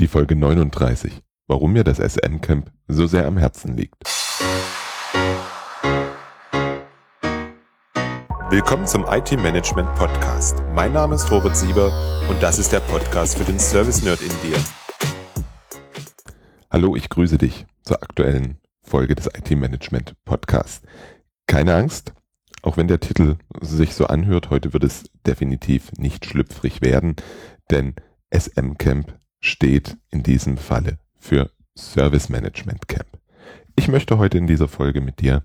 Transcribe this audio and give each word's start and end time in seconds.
Die 0.00 0.08
Folge 0.08 0.34
39. 0.34 1.22
Warum 1.46 1.72
mir 1.72 1.84
das 1.84 1.98
SM-Camp 1.98 2.72
so 2.88 3.06
sehr 3.06 3.28
am 3.28 3.36
Herzen 3.36 3.76
liegt. 3.76 3.94
Willkommen 8.50 8.88
zum 8.88 9.06
IT-Management 9.08 9.94
Podcast. 9.94 10.60
Mein 10.74 10.92
Name 10.92 11.14
ist 11.14 11.30
Robert 11.30 11.56
Sieber 11.56 11.92
und 12.28 12.42
das 12.42 12.58
ist 12.58 12.72
der 12.72 12.80
Podcast 12.80 13.38
für 13.38 13.44
den 13.44 13.60
Service-Nerd 13.60 14.20
in 14.20 14.32
dir. 14.42 14.58
Hallo, 16.72 16.96
ich 16.96 17.08
grüße 17.08 17.38
dich 17.38 17.64
zur 17.84 18.02
aktuellen 18.02 18.58
Folge 18.82 19.14
des 19.14 19.26
IT-Management 19.26 20.16
Podcasts. 20.24 20.82
Keine 21.46 21.72
Angst, 21.76 22.12
auch 22.62 22.76
wenn 22.76 22.88
der 22.88 22.98
Titel 22.98 23.36
sich 23.60 23.94
so 23.94 24.08
anhört, 24.08 24.50
heute 24.50 24.72
wird 24.72 24.82
es 24.82 25.04
definitiv 25.24 25.92
nicht 25.92 26.26
schlüpfrig 26.26 26.82
werden, 26.82 27.14
denn 27.70 27.94
SM 28.32 28.76
Camp 28.76 29.16
steht 29.44 29.98
in 30.10 30.22
diesem 30.22 30.56
Falle 30.56 30.98
für 31.18 31.50
Service 31.76 32.30
Management 32.30 32.88
Camp. 32.88 33.06
Ich 33.76 33.88
möchte 33.88 34.16
heute 34.16 34.38
in 34.38 34.46
dieser 34.46 34.68
Folge 34.68 35.02
mit 35.02 35.20
dir 35.20 35.44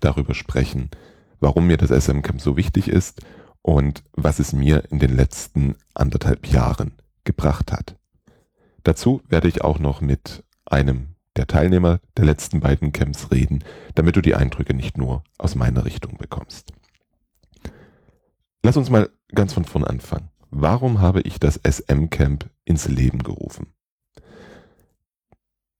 darüber 0.00 0.34
sprechen, 0.34 0.90
warum 1.38 1.68
mir 1.68 1.76
das 1.76 1.90
SM 1.90 2.22
Camp 2.22 2.40
so 2.40 2.56
wichtig 2.56 2.88
ist 2.88 3.20
und 3.62 4.02
was 4.12 4.40
es 4.40 4.52
mir 4.52 4.90
in 4.90 4.98
den 4.98 5.14
letzten 5.14 5.76
anderthalb 5.94 6.48
Jahren 6.48 6.94
gebracht 7.22 7.70
hat. 7.70 7.96
Dazu 8.82 9.22
werde 9.28 9.46
ich 9.46 9.62
auch 9.62 9.78
noch 9.78 10.00
mit 10.00 10.42
einem 10.66 11.14
der 11.36 11.46
Teilnehmer 11.46 12.00
der 12.16 12.24
letzten 12.24 12.58
beiden 12.58 12.90
Camps 12.90 13.30
reden, 13.30 13.62
damit 13.94 14.16
du 14.16 14.20
die 14.20 14.34
Eindrücke 14.34 14.74
nicht 14.74 14.98
nur 14.98 15.22
aus 15.38 15.54
meiner 15.54 15.84
Richtung 15.84 16.16
bekommst. 16.16 16.72
Lass 18.64 18.76
uns 18.76 18.90
mal 18.90 19.08
ganz 19.32 19.52
von 19.52 19.64
vorn 19.64 19.84
anfangen. 19.84 20.28
Warum 20.50 21.00
habe 21.00 21.20
ich 21.22 21.38
das 21.38 21.60
SM 21.62 22.08
Camp 22.10 22.48
ins 22.64 22.88
Leben 22.88 23.22
gerufen? 23.22 23.74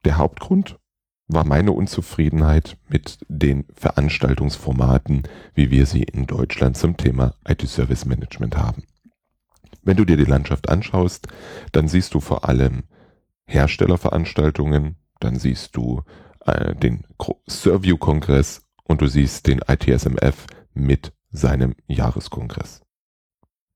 Der 0.04 0.18
Hauptgrund 0.18 0.78
war 1.26 1.44
meine 1.44 1.72
Unzufriedenheit 1.72 2.78
mit 2.88 3.18
den 3.28 3.66
Veranstaltungsformaten, 3.74 5.22
wie 5.54 5.70
wir 5.70 5.86
sie 5.86 6.02
in 6.02 6.26
Deutschland 6.26 6.76
zum 6.76 6.96
Thema 6.96 7.34
IT-Service 7.46 8.06
Management 8.06 8.56
haben. 8.56 8.84
Wenn 9.82 9.96
du 9.96 10.04
dir 10.04 10.16
die 10.16 10.24
Landschaft 10.24 10.68
anschaust, 10.68 11.28
dann 11.72 11.88
siehst 11.88 12.14
du 12.14 12.20
vor 12.20 12.48
allem 12.48 12.84
Herstellerveranstaltungen, 13.46 14.96
dann 15.20 15.38
siehst 15.38 15.76
du 15.76 16.02
äh, 16.44 16.74
den 16.74 17.04
Serview-Kongress 17.46 18.66
und 18.84 19.00
du 19.00 19.06
siehst 19.06 19.46
den 19.46 19.60
ITSMF 19.66 20.46
mit 20.74 21.12
seinem 21.30 21.74
Jahreskongress. 21.86 22.82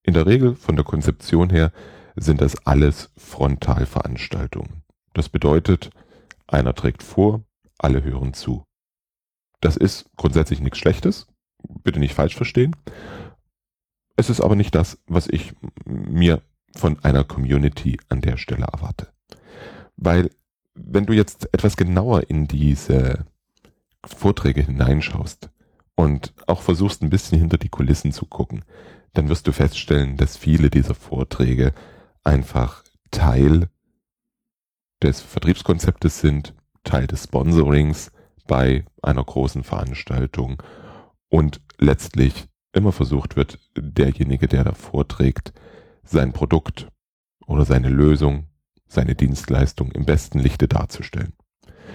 In 0.05 0.15
der 0.15 0.27
Regel 0.27 0.57
von 0.57 0.77
der 0.77 0.85
Konzeption 0.85 1.51
her 1.51 1.73
sind 2.17 2.41
das 2.41 2.67
alles 2.67 3.11
Frontalveranstaltungen. 3.17 4.83
Das 5.15 5.29
bedeutet, 5.29 5.91
einer 6.47 6.75
trägt 6.75 7.03
vor, 7.03 7.45
alle 7.79 8.03
hören 8.03 8.35
zu. 8.35 8.65
Das 9.61 9.77
ist 9.77 10.11
grundsätzlich 10.17 10.61
nichts 10.61 10.79
Schlechtes, 10.79 11.27
bitte 11.85 12.01
nicht 12.01 12.15
falsch 12.15 12.35
verstehen. 12.35 12.75
Es 14.17 14.29
ist 14.29 14.41
aber 14.41 14.57
nicht 14.57 14.75
das, 14.75 14.99
was 15.07 15.29
ich 15.29 15.55
mir 15.85 16.43
von 16.77 16.99
einer 17.05 17.25
Community 17.25 17.99
an 18.09 18.21
der 18.21 18.37
Stelle 18.37 18.67
erwarte. 18.73 19.09
Weil 19.97 20.31
wenn 20.75 21.07
du 21.07 21.13
jetzt 21.13 21.49
etwas 21.53 21.77
genauer 21.77 22.29
in 22.29 22.49
diese 22.49 23.27
Vorträge 24.05 24.63
hineinschaust 24.63 25.51
und 25.95 26.35
auch 26.47 26.63
versuchst 26.63 27.03
ein 27.03 27.11
bisschen 27.11 27.39
hinter 27.39 27.59
die 27.59 27.69
Kulissen 27.69 28.13
zu 28.13 28.27
gucken, 28.27 28.65
dann 29.15 29.29
wirst 29.29 29.47
du 29.47 29.53
feststellen, 29.53 30.17
dass 30.17 30.37
viele 30.37 30.71
dieser 30.71 30.95
Vorträge 30.95 31.73
einfach 32.25 32.85
Teil 33.11 33.69
des 35.03 35.21
Vertriebskonzeptes 35.21 36.21
sind, 36.21 36.55
Teil 36.85 37.07
des 37.07 37.25
Sponsorings 37.25 38.11
bei 38.47 38.85
einer 39.03 39.25
großen 39.25 39.65
Veranstaltung 39.65 40.63
und 41.29 41.61
letztlich 41.79 42.47
immer 42.73 42.93
versucht 42.93 43.37
wird, 43.37 43.59
derjenige, 43.77 44.49
der 44.49 44.65
da 44.65 44.73
vorträgt, 44.73 45.53
sein 46.05 46.33
Produkt 46.33 46.89
oder 47.47 47.65
seine 47.65 47.89
Lösung, 47.89 48.49
seine 48.87 49.15
Dienstleistung 49.15 49.93
im 49.93 50.05
besten 50.05 50.39
Lichte 50.39 50.69
darzustellen. 50.69 51.35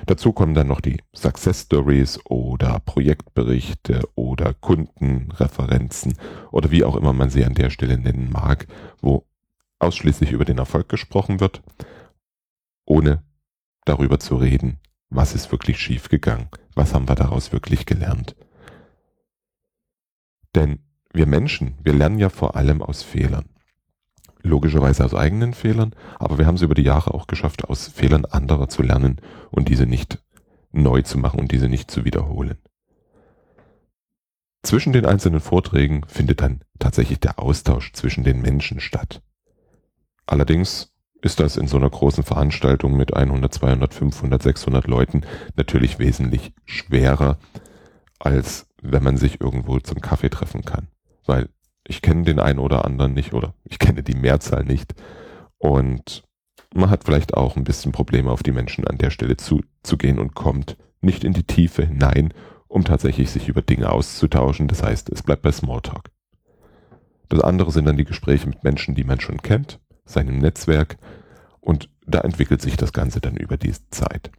Dazu 0.05 0.31
kommen 0.31 0.53
dann 0.53 0.67
noch 0.67 0.81
die 0.81 1.01
Success 1.13 1.63
Stories 1.63 2.19
oder 2.25 2.79
Projektberichte 2.79 4.07
oder 4.15 4.53
Kundenreferenzen 4.53 6.17
oder 6.51 6.71
wie 6.71 6.83
auch 6.83 6.95
immer 6.95 7.13
man 7.13 7.29
sie 7.29 7.43
an 7.43 7.53
der 7.53 7.69
Stelle 7.69 7.97
nennen 7.97 8.31
mag, 8.31 8.67
wo 9.01 9.25
ausschließlich 9.79 10.31
über 10.31 10.45
den 10.45 10.57
Erfolg 10.57 10.89
gesprochen 10.89 11.39
wird, 11.39 11.61
ohne 12.85 13.23
darüber 13.85 14.19
zu 14.19 14.35
reden, 14.37 14.79
was 15.09 15.35
ist 15.35 15.51
wirklich 15.51 15.79
schiefgegangen, 15.79 16.49
was 16.73 16.93
haben 16.93 17.07
wir 17.07 17.15
daraus 17.15 17.51
wirklich 17.51 17.85
gelernt. 17.85 18.35
Denn 20.55 20.79
wir 21.13 21.25
Menschen, 21.25 21.75
wir 21.83 21.93
lernen 21.93 22.19
ja 22.19 22.29
vor 22.29 22.55
allem 22.55 22.81
aus 22.81 23.03
Fehlern 23.03 23.45
logischerweise 24.47 25.05
aus 25.05 25.13
eigenen 25.13 25.53
Fehlern, 25.53 25.93
aber 26.19 26.37
wir 26.37 26.45
haben 26.45 26.55
es 26.55 26.61
über 26.61 26.75
die 26.75 26.83
Jahre 26.83 27.13
auch 27.13 27.27
geschafft, 27.27 27.65
aus 27.65 27.87
Fehlern 27.87 28.25
anderer 28.25 28.69
zu 28.69 28.81
lernen 28.81 29.21
und 29.51 29.69
diese 29.69 29.85
nicht 29.85 30.19
neu 30.71 31.01
zu 31.01 31.17
machen 31.17 31.39
und 31.39 31.51
diese 31.51 31.69
nicht 31.69 31.91
zu 31.91 32.05
wiederholen. 32.05 32.57
Zwischen 34.63 34.91
den 34.91 35.05
einzelnen 35.05 35.39
Vorträgen 35.39 36.03
findet 36.07 36.41
dann 36.41 36.61
tatsächlich 36.79 37.19
der 37.19 37.39
Austausch 37.39 37.93
zwischen 37.93 38.23
den 38.23 38.41
Menschen 38.41 38.79
statt. 38.79 39.21
Allerdings 40.25 40.93
ist 41.21 41.39
das 41.39 41.57
in 41.57 41.67
so 41.67 41.77
einer 41.77 41.89
großen 41.89 42.23
Veranstaltung 42.23 42.95
mit 42.95 43.15
100, 43.15 43.53
200, 43.53 43.93
500, 43.93 44.43
600 44.43 44.87
Leuten 44.87 45.21
natürlich 45.55 45.99
wesentlich 45.99 46.53
schwerer, 46.65 47.37
als 48.19 48.67
wenn 48.81 49.03
man 49.03 49.17
sich 49.17 49.41
irgendwo 49.41 49.79
zum 49.79 50.01
Kaffee 50.01 50.29
treffen 50.29 50.63
kann. 50.63 50.87
Weil 51.25 51.49
ich 51.87 52.01
kenne 52.01 52.23
den 52.23 52.39
einen 52.39 52.59
oder 52.59 52.85
anderen 52.85 53.13
nicht 53.13 53.33
oder 53.33 53.53
ich 53.63 53.79
kenne 53.79 54.03
die 54.03 54.15
Mehrzahl 54.15 54.63
nicht. 54.63 54.93
Und 55.57 56.23
man 56.73 56.89
hat 56.89 57.05
vielleicht 57.05 57.33
auch 57.33 57.55
ein 57.55 57.63
bisschen 57.63 57.91
Probleme, 57.91 58.29
auf 58.31 58.43
die 58.43 58.51
Menschen 58.51 58.85
an 58.85 58.97
der 58.97 59.09
Stelle 59.09 59.37
zuzugehen 59.37 60.19
und 60.19 60.35
kommt 60.35 60.77
nicht 61.01 61.23
in 61.23 61.33
die 61.33 61.45
Tiefe 61.45 61.85
hinein, 61.85 62.33
um 62.67 62.83
tatsächlich 62.83 63.31
sich 63.31 63.47
über 63.47 63.61
Dinge 63.61 63.89
auszutauschen. 63.91 64.67
Das 64.67 64.83
heißt, 64.83 65.09
es 65.09 65.23
bleibt 65.23 65.43
bei 65.43 65.51
Smalltalk. 65.51 66.11
Das 67.29 67.41
andere 67.41 67.71
sind 67.71 67.85
dann 67.85 67.97
die 67.97 68.05
Gespräche 68.05 68.47
mit 68.47 68.63
Menschen, 68.63 68.95
die 68.95 69.03
man 69.03 69.19
schon 69.19 69.41
kennt, 69.41 69.79
seinem 70.05 70.37
Netzwerk. 70.37 70.97
Und 71.61 71.89
da 72.05 72.19
entwickelt 72.19 72.61
sich 72.61 72.77
das 72.77 72.93
Ganze 72.93 73.21
dann 73.21 73.37
über 73.37 73.57
die 73.57 73.73
Zeit. 73.91 74.31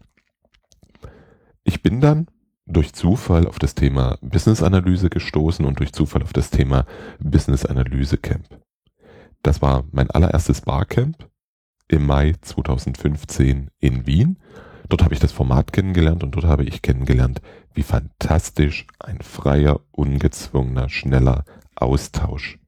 Ich 1.64 1.82
bin 1.82 2.00
dann 2.00 2.26
durch 2.68 2.92
Zufall 2.92 3.46
auf 3.46 3.58
das 3.58 3.74
Thema 3.74 4.18
Business 4.20 4.62
Analyse 4.62 5.08
gestoßen 5.08 5.64
und 5.64 5.80
durch 5.80 5.92
Zufall 5.92 6.22
auf 6.22 6.32
das 6.32 6.50
Thema 6.50 6.84
Business 7.18 7.64
Analyse 7.64 8.18
Camp. 8.18 8.46
Das 9.42 9.62
war 9.62 9.84
mein 9.90 10.10
allererstes 10.10 10.60
Barcamp 10.60 11.28
im 11.88 12.06
Mai 12.06 12.34
2015 12.42 13.70
in 13.80 14.06
Wien. 14.06 14.38
Dort 14.88 15.02
habe 15.02 15.14
ich 15.14 15.20
das 15.20 15.32
Format 15.32 15.72
kennengelernt 15.72 16.22
und 16.22 16.32
dort 16.32 16.44
habe 16.44 16.64
ich 16.64 16.82
kennengelernt, 16.82 17.40
wie 17.72 17.82
fantastisch 17.82 18.86
ein 18.98 19.20
freier, 19.22 19.80
ungezwungener, 19.92 20.88
schneller 20.88 21.44
Austausch 21.74 22.58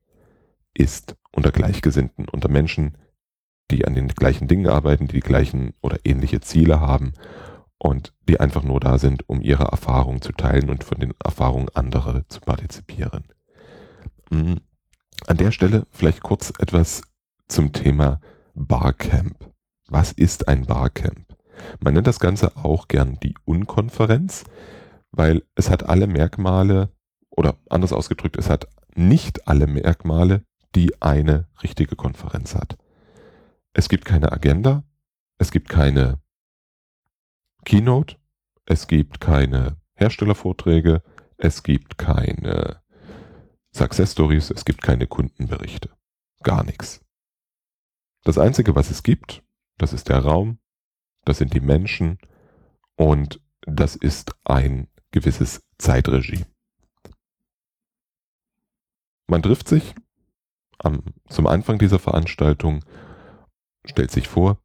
ist 0.74 1.16
unter 1.32 1.50
Gleichgesinnten, 1.50 2.28
unter 2.28 2.48
Menschen, 2.48 2.96
die 3.70 3.84
an 3.86 3.94
den 3.94 4.08
gleichen 4.08 4.48
Dingen 4.48 4.68
arbeiten, 4.68 5.08
die 5.08 5.14
die 5.14 5.20
gleichen 5.20 5.74
oder 5.80 5.98
ähnliche 6.04 6.40
Ziele 6.40 6.80
haben 6.80 7.12
und 7.82 8.12
die 8.28 8.38
einfach 8.38 8.62
nur 8.62 8.78
da 8.78 8.98
sind, 8.98 9.28
um 9.28 9.40
ihre 9.40 9.64
Erfahrungen 9.64 10.20
zu 10.20 10.32
teilen 10.32 10.68
und 10.68 10.84
von 10.84 11.00
den 11.00 11.14
Erfahrungen 11.24 11.70
anderer 11.70 12.28
zu 12.28 12.40
partizipieren. 12.40 13.24
Hm, 14.30 14.60
an 15.26 15.36
der 15.38 15.50
Stelle 15.50 15.86
vielleicht 15.90 16.22
kurz 16.22 16.52
etwas 16.58 17.02
zum 17.48 17.72
Thema 17.72 18.20
Barcamp. 18.54 19.50
Was 19.88 20.12
ist 20.12 20.46
ein 20.46 20.66
Barcamp? 20.66 21.26
Man 21.80 21.94
nennt 21.94 22.06
das 22.06 22.20
Ganze 22.20 22.54
auch 22.56 22.86
gern 22.86 23.18
die 23.22 23.34
Unkonferenz, 23.44 24.44
weil 25.10 25.42
es 25.54 25.70
hat 25.70 25.88
alle 25.88 26.06
Merkmale 26.06 26.90
oder 27.30 27.56
anders 27.70 27.92
ausgedrückt, 27.92 28.36
es 28.36 28.50
hat 28.50 28.68
nicht 28.94 29.48
alle 29.48 29.66
Merkmale, 29.66 30.44
die 30.74 31.00
eine 31.00 31.48
richtige 31.62 31.96
Konferenz 31.96 32.54
hat. 32.54 32.76
Es 33.72 33.88
gibt 33.88 34.04
keine 34.04 34.32
Agenda, 34.32 34.84
es 35.38 35.50
gibt 35.50 35.68
keine 35.70 36.20
Keynote, 37.64 38.16
es 38.66 38.86
gibt 38.86 39.20
keine 39.20 39.76
Herstellervorträge, 39.94 41.02
es 41.36 41.62
gibt 41.62 41.98
keine 41.98 42.82
Success 43.72 44.12
Stories, 44.12 44.50
es 44.50 44.64
gibt 44.64 44.82
keine 44.82 45.06
Kundenberichte. 45.06 45.90
Gar 46.42 46.64
nichts. 46.64 47.04
Das 48.24 48.38
Einzige, 48.38 48.74
was 48.74 48.90
es 48.90 49.02
gibt, 49.02 49.42
das 49.78 49.92
ist 49.92 50.08
der 50.08 50.18
Raum, 50.18 50.58
das 51.24 51.38
sind 51.38 51.54
die 51.54 51.60
Menschen 51.60 52.18
und 52.96 53.40
das 53.62 53.96
ist 53.96 54.34
ein 54.44 54.88
gewisses 55.10 55.62
Zeitregime. 55.78 56.46
Man 59.26 59.42
trifft 59.42 59.68
sich 59.68 59.94
am, 60.78 61.02
zum 61.28 61.46
Anfang 61.46 61.78
dieser 61.78 61.98
Veranstaltung, 61.98 62.84
stellt 63.84 64.10
sich 64.10 64.28
vor 64.28 64.60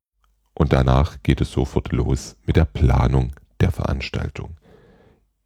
und 0.55 0.73
danach 0.73 1.21
geht 1.21 1.41
es 1.41 1.51
sofort 1.51 1.91
los 1.91 2.35
mit 2.45 2.55
der 2.55 2.65
Planung 2.65 3.31
der 3.59 3.71
Veranstaltung. 3.71 4.57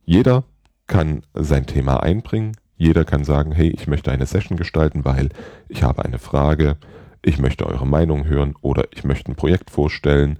Jeder 0.05 0.43
kann 0.87 1.23
sein 1.33 1.65
Thema 1.65 2.01
einbringen, 2.01 2.55
jeder 2.77 3.03
kann 3.03 3.25
sagen, 3.25 3.51
hey, 3.51 3.69
ich 3.69 3.87
möchte 3.87 4.11
eine 4.11 4.25
Session 4.25 4.57
gestalten, 4.57 5.03
weil 5.03 5.29
ich 5.67 5.83
habe 5.83 6.05
eine 6.05 6.17
Frage, 6.17 6.77
ich 7.21 7.37
möchte 7.37 7.65
eure 7.65 7.85
Meinung 7.85 8.25
hören 8.25 8.55
oder 8.61 8.85
ich 8.91 9.03
möchte 9.03 9.31
ein 9.31 9.35
Projekt 9.35 9.69
vorstellen. 9.69 10.39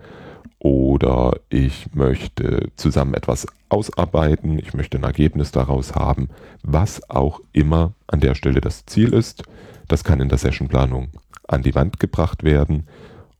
Oder 0.61 1.39
ich 1.47 1.93
möchte 1.93 2.69
zusammen 2.75 3.13
etwas 3.13 3.47
ausarbeiten, 3.69 4.59
ich 4.59 4.73
möchte 4.73 4.97
ein 4.97 5.03
Ergebnis 5.03 5.51
daraus 5.51 5.95
haben, 5.95 6.27
was 6.63 7.09
auch 7.09 7.39
immer 7.53 7.93
an 8.07 8.19
der 8.19 8.35
Stelle 8.35 8.59
das 8.59 8.85
Ziel 8.85 9.13
ist. 9.13 9.43
Das 9.87 10.03
kann 10.03 10.19
in 10.19 10.27
der 10.27 10.37
Sessionplanung 10.37 11.09
an 11.47 11.63
die 11.63 11.75
Wand 11.75 11.99
gebracht 12.01 12.43
werden 12.43 12.87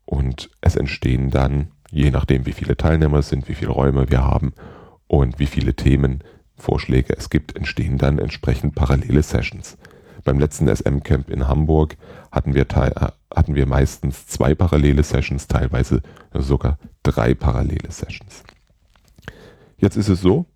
und 0.09 0.49
es 0.59 0.75
entstehen 0.75 1.29
dann, 1.29 1.67
je 1.91 2.09
nachdem 2.09 2.47
wie 2.47 2.51
viele 2.51 2.75
Teilnehmer 2.75 3.19
es 3.19 3.29
sind, 3.29 3.47
wie 3.47 3.53
viele 3.53 3.69
Räume 3.69 4.09
wir 4.09 4.23
haben 4.23 4.53
und 5.05 5.37
wie 5.37 5.45
viele 5.45 5.75
Themenvorschläge 5.75 7.15
es 7.15 7.29
gibt, 7.29 7.55
entstehen 7.55 7.99
dann 7.99 8.17
entsprechend 8.17 8.73
parallele 8.73 9.21
Sessions. 9.21 9.77
Beim 10.23 10.39
letzten 10.39 10.67
SM-Camp 10.67 11.29
in 11.29 11.47
Hamburg 11.47 11.95
hatten 12.31 12.55
wir, 12.55 12.63
äh, 12.63 13.11
hatten 13.35 13.53
wir 13.53 13.67
meistens 13.67 14.25
zwei 14.25 14.55
parallele 14.55 15.03
Sessions, 15.03 15.47
teilweise 15.47 16.01
sogar 16.33 16.79
drei 17.03 17.35
parallele 17.35 17.91
Sessions. 17.91 18.43
Jetzt 19.77 19.95
ist 19.95 20.09
es 20.09 20.21
so, 20.21 20.47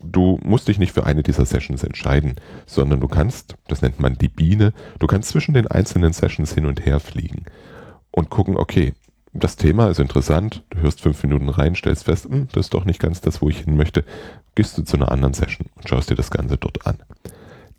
du 0.00 0.40
musst 0.42 0.66
dich 0.66 0.80
nicht 0.80 0.92
für 0.92 1.06
eine 1.06 1.22
dieser 1.22 1.46
Sessions 1.46 1.84
entscheiden, 1.84 2.34
sondern 2.66 2.98
du 2.98 3.06
kannst, 3.06 3.54
das 3.68 3.82
nennt 3.82 4.00
man 4.00 4.18
die 4.18 4.28
Biene, 4.28 4.72
du 4.98 5.06
kannst 5.06 5.28
zwischen 5.28 5.54
den 5.54 5.68
einzelnen 5.68 6.12
Sessions 6.12 6.52
hin 6.52 6.66
und 6.66 6.84
her 6.84 6.98
fliegen 6.98 7.44
und 8.16 8.30
gucken, 8.30 8.56
okay, 8.56 8.94
das 9.32 9.56
Thema 9.56 9.90
ist 9.90 10.00
interessant, 10.00 10.64
du 10.70 10.80
hörst 10.80 11.02
fünf 11.02 11.22
Minuten 11.22 11.50
rein, 11.50 11.76
stellst 11.76 12.04
fest, 12.04 12.24
hm, 12.24 12.48
das 12.52 12.66
ist 12.66 12.74
doch 12.74 12.86
nicht 12.86 12.98
ganz 12.98 13.20
das, 13.20 13.42
wo 13.42 13.50
ich 13.50 13.60
hin 13.60 13.76
möchte, 13.76 14.04
gehst 14.54 14.76
du 14.76 14.82
zu 14.82 14.96
einer 14.96 15.12
anderen 15.12 15.34
Session 15.34 15.68
und 15.76 15.88
schaust 15.88 16.08
dir 16.10 16.14
das 16.14 16.30
Ganze 16.30 16.56
dort 16.56 16.86
an. 16.86 16.98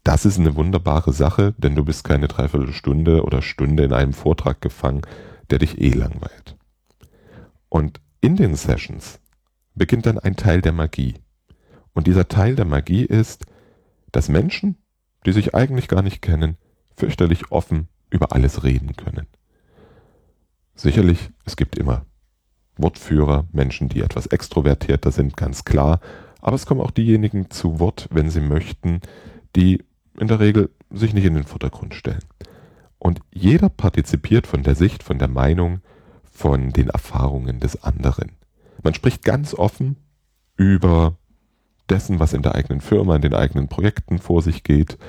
Das 0.03 0.25
ist 0.25 0.39
eine 0.39 0.55
wunderbare 0.55 1.11
Sache, 1.11 1.55
denn 1.57 1.75
du 1.75 1.83
bist 1.83 2.03
keine 2.03 2.27
Dreiviertelstunde 2.27 3.23
oder 3.23 3.41
Stunde 3.41 3.83
in 3.83 3.93
einem 3.93 4.13
Vortrag 4.13 4.61
gefangen, 4.61 5.01
der 5.49 5.57
dich 5.57 5.81
eh 5.81 5.89
langweilt. 5.89 6.55
Und 7.67 7.99
in 8.21 8.35
den 8.35 8.55
Sessions 8.55 9.19
beginnt 9.73 10.05
dann 10.05 10.19
ein 10.19 10.35
Teil 10.35 10.61
der 10.61 10.71
Magie. 10.71 11.15
Und 11.93 12.05
dieser 12.05 12.27
Teil 12.27 12.55
der 12.55 12.65
Magie 12.65 13.03
ist, 13.03 13.47
dass 14.11 14.29
Menschen, 14.29 14.77
die 15.25 15.33
sich 15.33 15.55
eigentlich 15.55 15.87
gar 15.87 16.03
nicht 16.03 16.21
kennen, 16.21 16.57
fürchterlich 16.95 17.51
offen 17.51 17.87
über 18.11 18.31
alles 18.33 18.63
reden 18.63 18.95
können. 18.95 19.27
Sicherlich, 20.77 21.31
es 21.43 21.55
gibt 21.55 21.75
immer 21.75 22.05
Wortführer, 22.77 23.47
Menschen, 23.51 23.89
die 23.89 24.01
etwas 24.01 24.27
extrovertierter 24.27 25.11
sind, 25.11 25.35
ganz 25.35 25.65
klar. 25.65 25.99
Aber 26.39 26.55
es 26.55 26.67
kommen 26.67 26.81
auch 26.81 26.91
diejenigen 26.91 27.49
zu 27.49 27.79
Wort, 27.79 28.07
wenn 28.11 28.29
sie 28.29 28.41
möchten, 28.41 29.01
die 29.55 29.83
in 30.19 30.27
der 30.27 30.39
Regel 30.39 30.69
sich 30.91 31.15
nicht 31.15 31.25
in 31.25 31.33
den 31.33 31.45
Vordergrund 31.45 31.95
stellen. 31.95 32.23
Und 32.99 33.21
jeder 33.33 33.69
partizipiert 33.69 34.45
von 34.45 34.61
der 34.61 34.75
Sicht, 34.75 35.01
von 35.01 35.17
der 35.17 35.27
Meinung, 35.27 35.81
von 36.31 36.69
den 36.69 36.89
Erfahrungen 36.89 37.59
des 37.59 37.83
anderen. 37.83 38.33
Man 38.83 38.93
spricht 38.93 39.23
ganz 39.23 39.55
offen 39.55 39.97
über 40.57 41.17
dessen, 41.89 42.19
was 42.19 42.33
in 42.33 42.43
der 42.43 42.53
eigenen 42.53 42.81
Firma, 42.81 43.15
in 43.15 43.23
den 43.23 43.33
eigenen 43.33 43.67
Projekten 43.67 44.19
vor 44.19 44.43
sich 44.43 44.63
geht. 44.63 44.99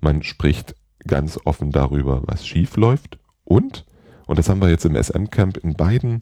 Man 0.00 0.22
spricht 0.22 0.76
ganz 1.04 1.40
offen 1.44 1.72
darüber, 1.72 2.22
was 2.26 2.46
schief 2.46 2.76
läuft 2.76 3.18
und 3.44 3.84
und 4.26 4.38
das 4.38 4.48
haben 4.48 4.60
wir 4.60 4.68
jetzt 4.68 4.84
im 4.84 5.00
SM-Camp 5.00 5.56
in 5.56 5.74
beiden 5.74 6.20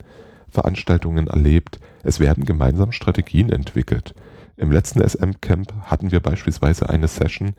Veranstaltungen 0.48 1.26
erlebt. 1.26 1.80
Es 2.02 2.20
werden 2.20 2.44
gemeinsam 2.44 2.92
Strategien 2.92 3.50
entwickelt. 3.50 4.14
Im 4.56 4.70
letzten 4.70 5.00
SM-Camp 5.00 5.72
hatten 5.82 6.12
wir 6.12 6.20
beispielsweise 6.20 6.88
eine 6.88 7.08
Session, 7.08 7.54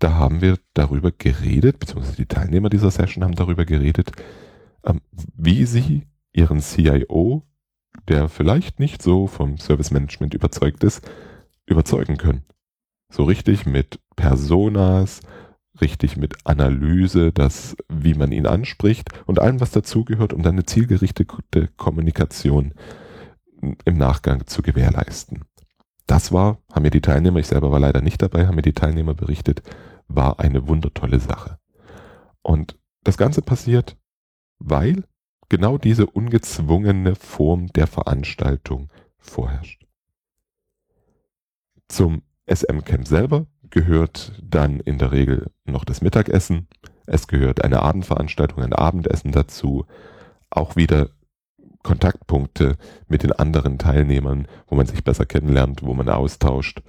da 0.00 0.14
haben 0.14 0.40
wir 0.40 0.58
darüber 0.74 1.12
geredet, 1.12 1.78
beziehungsweise 1.78 2.16
die 2.16 2.26
Teilnehmer 2.26 2.70
dieser 2.70 2.90
Session 2.90 3.22
haben 3.22 3.34
darüber 3.34 3.66
geredet, 3.66 4.12
ähm, 4.84 5.02
wie 5.12 5.64
sie 5.66 6.06
ihren 6.32 6.60
CIO, 6.60 7.46
der 8.08 8.28
vielleicht 8.28 8.80
nicht 8.80 9.02
so 9.02 9.26
vom 9.26 9.58
Service 9.58 9.90
Management 9.90 10.32
überzeugt 10.34 10.82
ist, 10.84 11.08
überzeugen 11.66 12.16
können. 12.16 12.44
So 13.12 13.24
richtig 13.24 13.66
mit 13.66 14.00
Personas, 14.16 15.20
richtig 15.80 16.16
mit 16.16 16.34
Analyse, 16.44 17.32
das, 17.32 17.76
wie 17.88 18.14
man 18.14 18.32
ihn 18.32 18.46
anspricht 18.46 19.10
und 19.26 19.38
allem, 19.38 19.60
was 19.60 19.70
dazugehört, 19.70 20.32
um 20.32 20.42
dann 20.42 20.54
eine 20.54 20.64
zielgerichtete 20.64 21.68
Kommunikation 21.76 22.74
im 23.84 23.98
Nachgang 23.98 24.46
zu 24.46 24.62
gewährleisten. 24.62 25.44
Das 26.06 26.32
war, 26.32 26.58
haben 26.72 26.82
mir 26.82 26.90
die 26.90 27.00
Teilnehmer, 27.00 27.38
ich 27.38 27.46
selber 27.46 27.70
war 27.70 27.80
leider 27.80 28.00
nicht 28.00 28.20
dabei, 28.20 28.46
haben 28.46 28.56
mir 28.56 28.62
die 28.62 28.72
Teilnehmer 28.72 29.14
berichtet, 29.14 29.62
war 30.08 30.40
eine 30.40 30.66
wundertolle 30.66 31.20
Sache. 31.20 31.58
Und 32.42 32.76
das 33.04 33.16
Ganze 33.16 33.42
passiert, 33.42 33.96
weil 34.58 35.04
genau 35.48 35.78
diese 35.78 36.06
ungezwungene 36.06 37.14
Form 37.14 37.68
der 37.68 37.86
Veranstaltung 37.86 38.88
vorherrscht. 39.18 39.86
Zum 41.88 42.22
SM-Camp 42.46 43.06
selber 43.06 43.46
gehört 43.70 44.32
dann 44.42 44.80
in 44.80 44.98
der 44.98 45.12
Regel 45.12 45.50
noch 45.64 45.84
das 45.84 46.02
Mittagessen. 46.02 46.68
Es 47.06 47.26
gehört 47.26 47.64
eine 47.64 47.82
Abendveranstaltung, 47.82 48.62
ein 48.62 48.72
Abendessen 48.72 49.32
dazu. 49.32 49.86
Auch 50.50 50.76
wieder 50.76 51.10
Kontaktpunkte 51.82 52.76
mit 53.08 53.22
den 53.22 53.32
anderen 53.32 53.78
Teilnehmern, 53.78 54.46
wo 54.66 54.74
man 54.76 54.86
sich 54.86 55.02
besser 55.02 55.26
kennenlernt, 55.26 55.82
wo 55.82 55.94
man 55.94 56.08
austauscht 56.08 56.82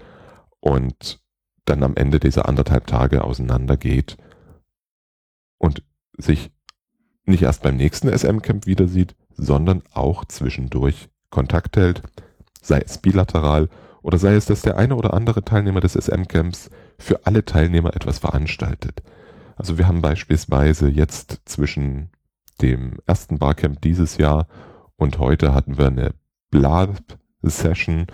und 0.60 1.22
dann 1.66 1.84
am 1.84 1.96
Ende 1.96 2.20
dieser 2.20 2.50
anderthalb 2.50 2.88
Tage 2.88 3.24
auseinandergeht 3.24 4.18
und 5.58 5.84
sich 6.18 6.52
nicht 7.26 7.44
erst 7.44 7.64
beim 7.64 7.78
nächsten 7.78 8.10
SM-Camp 8.10 8.66
wieder 8.66 8.88
sieht, 8.88 9.16
sondern 9.36 9.84
auch 9.94 10.26
zwischendurch 10.26 11.10
Kontakt 11.30 11.78
hält, 11.78 12.02
sei 12.62 12.80
es 12.80 12.98
bilateral 12.98 13.70
oder 14.02 14.18
sei 14.18 14.36
es, 14.36 14.46
dass 14.46 14.62
der 14.62 14.78
eine 14.78 14.96
oder 14.96 15.14
andere 15.14 15.44
Teilnehmer 15.44 15.80
des 15.80 15.94
SM-Camps 15.94 16.70
für 16.98 17.26
alle 17.26 17.46
Teilnehmer 17.46 17.96
etwas 17.96 18.20
veranstaltet. 18.20 19.04
Also 19.56 19.78
wir 19.78 19.88
haben 19.88 20.02
beispielsweise 20.02 20.90
jetzt 20.90 21.42
zwischen 21.46 22.10
dem 22.62 22.98
ersten 23.06 23.38
Barcamp 23.38 23.82
dieses 23.82 24.18
Jahr 24.18 24.48
und 24.96 25.20
heute 25.20 25.54
hatten 25.54 25.78
wir 25.78 25.88
eine 25.88 26.14
Blab-Session, 26.52 28.08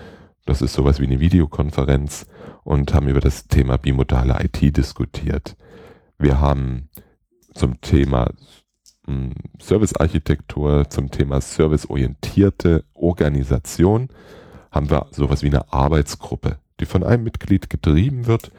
das 0.45 0.61
ist 0.61 0.73
sowas 0.73 0.99
wie 0.99 1.05
eine 1.05 1.19
Videokonferenz 1.19 2.27
und 2.63 2.93
haben 2.93 3.07
über 3.07 3.19
das 3.19 3.47
Thema 3.47 3.77
bimodale 3.77 4.37
IT 4.43 4.77
diskutiert. 4.77 5.57
Wir 6.17 6.39
haben 6.39 6.89
zum 7.53 7.81
Thema 7.81 8.31
hm, 9.05 9.33
Servicearchitektur, 9.59 10.89
zum 10.89 11.11
Thema 11.11 11.41
serviceorientierte 11.41 12.85
Organisation 12.93 14.09
haben 14.77 14.89
wir 14.89 15.07
sowas 15.11 15.43
wie 15.43 15.47
eine 15.47 15.73
Arbeitsgruppe, 15.73 16.59
die 16.79 16.85
von 16.85 17.03
einem 17.03 17.23
Mitglied 17.23 17.69
getrieben 17.69 18.27
wird, 18.27 18.51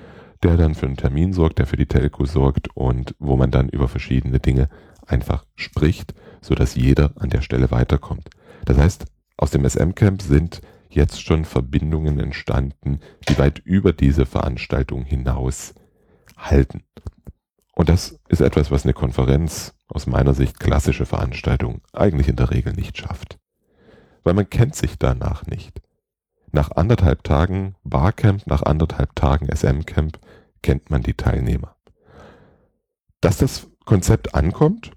der 0.42 0.56
dann 0.56 0.74
für 0.74 0.86
einen 0.86 0.96
Termin 0.96 1.32
sorgt, 1.32 1.58
der 1.58 1.66
für 1.66 1.76
die 1.76 1.86
Telco 1.86 2.24
sorgt 2.24 2.68
und 2.74 3.14
wo 3.18 3.36
man 3.36 3.50
dann 3.50 3.68
über 3.68 3.88
verschiedene 3.88 4.40
Dinge 4.40 4.68
einfach 5.06 5.44
spricht, 5.54 6.14
so 6.40 6.54
dass 6.54 6.74
jeder 6.74 7.12
an 7.16 7.30
der 7.30 7.40
Stelle 7.40 7.70
weiterkommt. 7.70 8.28
Das 8.64 8.78
heißt, 8.78 9.06
aus 9.36 9.52
dem 9.52 9.64
SM-Camp 9.68 10.20
sind 10.20 10.60
jetzt 10.90 11.22
schon 11.22 11.44
Verbindungen 11.44 12.18
entstanden, 12.18 12.98
die 13.28 13.38
weit 13.38 13.60
über 13.60 13.92
diese 13.92 14.26
Veranstaltung 14.26 15.04
hinaus 15.04 15.72
halten. 16.36 16.82
Und 17.74 17.88
das 17.88 18.18
ist 18.28 18.40
etwas, 18.40 18.72
was 18.72 18.82
eine 18.82 18.94
Konferenz 18.94 19.74
aus 19.86 20.08
meiner 20.08 20.34
Sicht 20.34 20.58
klassische 20.58 21.06
Veranstaltung 21.06 21.80
eigentlich 21.92 22.28
in 22.28 22.36
der 22.36 22.50
Regel 22.50 22.72
nicht 22.72 22.98
schafft. 22.98 23.38
Weil 24.24 24.34
man 24.34 24.50
kennt 24.50 24.74
sich 24.74 24.98
danach 24.98 25.46
nicht. 25.46 25.80
Nach 26.52 26.70
anderthalb 26.72 27.24
Tagen 27.24 27.74
Barcamp, 27.84 28.46
nach 28.46 28.62
anderthalb 28.62 29.14
Tagen 29.14 29.48
SM-Camp 29.54 30.18
kennt 30.62 30.90
man 30.90 31.02
die 31.02 31.14
Teilnehmer. 31.14 31.76
Dass 33.20 33.38
das 33.38 33.68
Konzept 33.84 34.34
ankommt, 34.34 34.92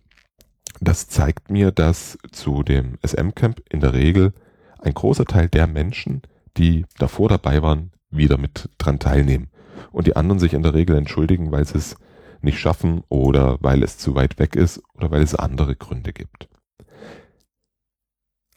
das 0.80 1.08
zeigt 1.08 1.50
mir, 1.50 1.72
dass 1.72 2.18
zu 2.32 2.64
dem 2.64 2.98
SM-Camp 3.06 3.62
in 3.70 3.82
der 3.82 3.94
Regel 3.94 4.34
ein 4.80 4.94
großer 4.94 5.26
Teil 5.26 5.50
der 5.50 5.68
Menschen, 5.68 6.22
die 6.58 6.86
davor 6.98 7.30
dabei 7.30 7.62
waren, 7.62 7.92
wieder 8.10 8.38
mit 8.38 8.70
dran 8.78 9.00
teilnehmen. 9.00 9.50
Und 9.92 10.08
die 10.08 10.16
anderen 10.16 10.40
sich 10.40 10.54
in 10.54 10.64
der 10.64 10.74
Regel 10.74 10.98
entschuldigen, 10.98 11.52
weil 11.52 11.66
sie 11.66 11.78
es 11.78 11.96
nicht 12.42 12.60
schaffen 12.60 13.04
oder 13.10 13.58
weil 13.62 13.84
es 13.84 13.98
zu 13.98 14.16
weit 14.16 14.40
weg 14.40 14.56
ist 14.56 14.82
oder 14.96 15.12
weil 15.12 15.22
es 15.22 15.36
andere 15.36 15.76
Gründe 15.76 16.14
gibt. 16.14 16.50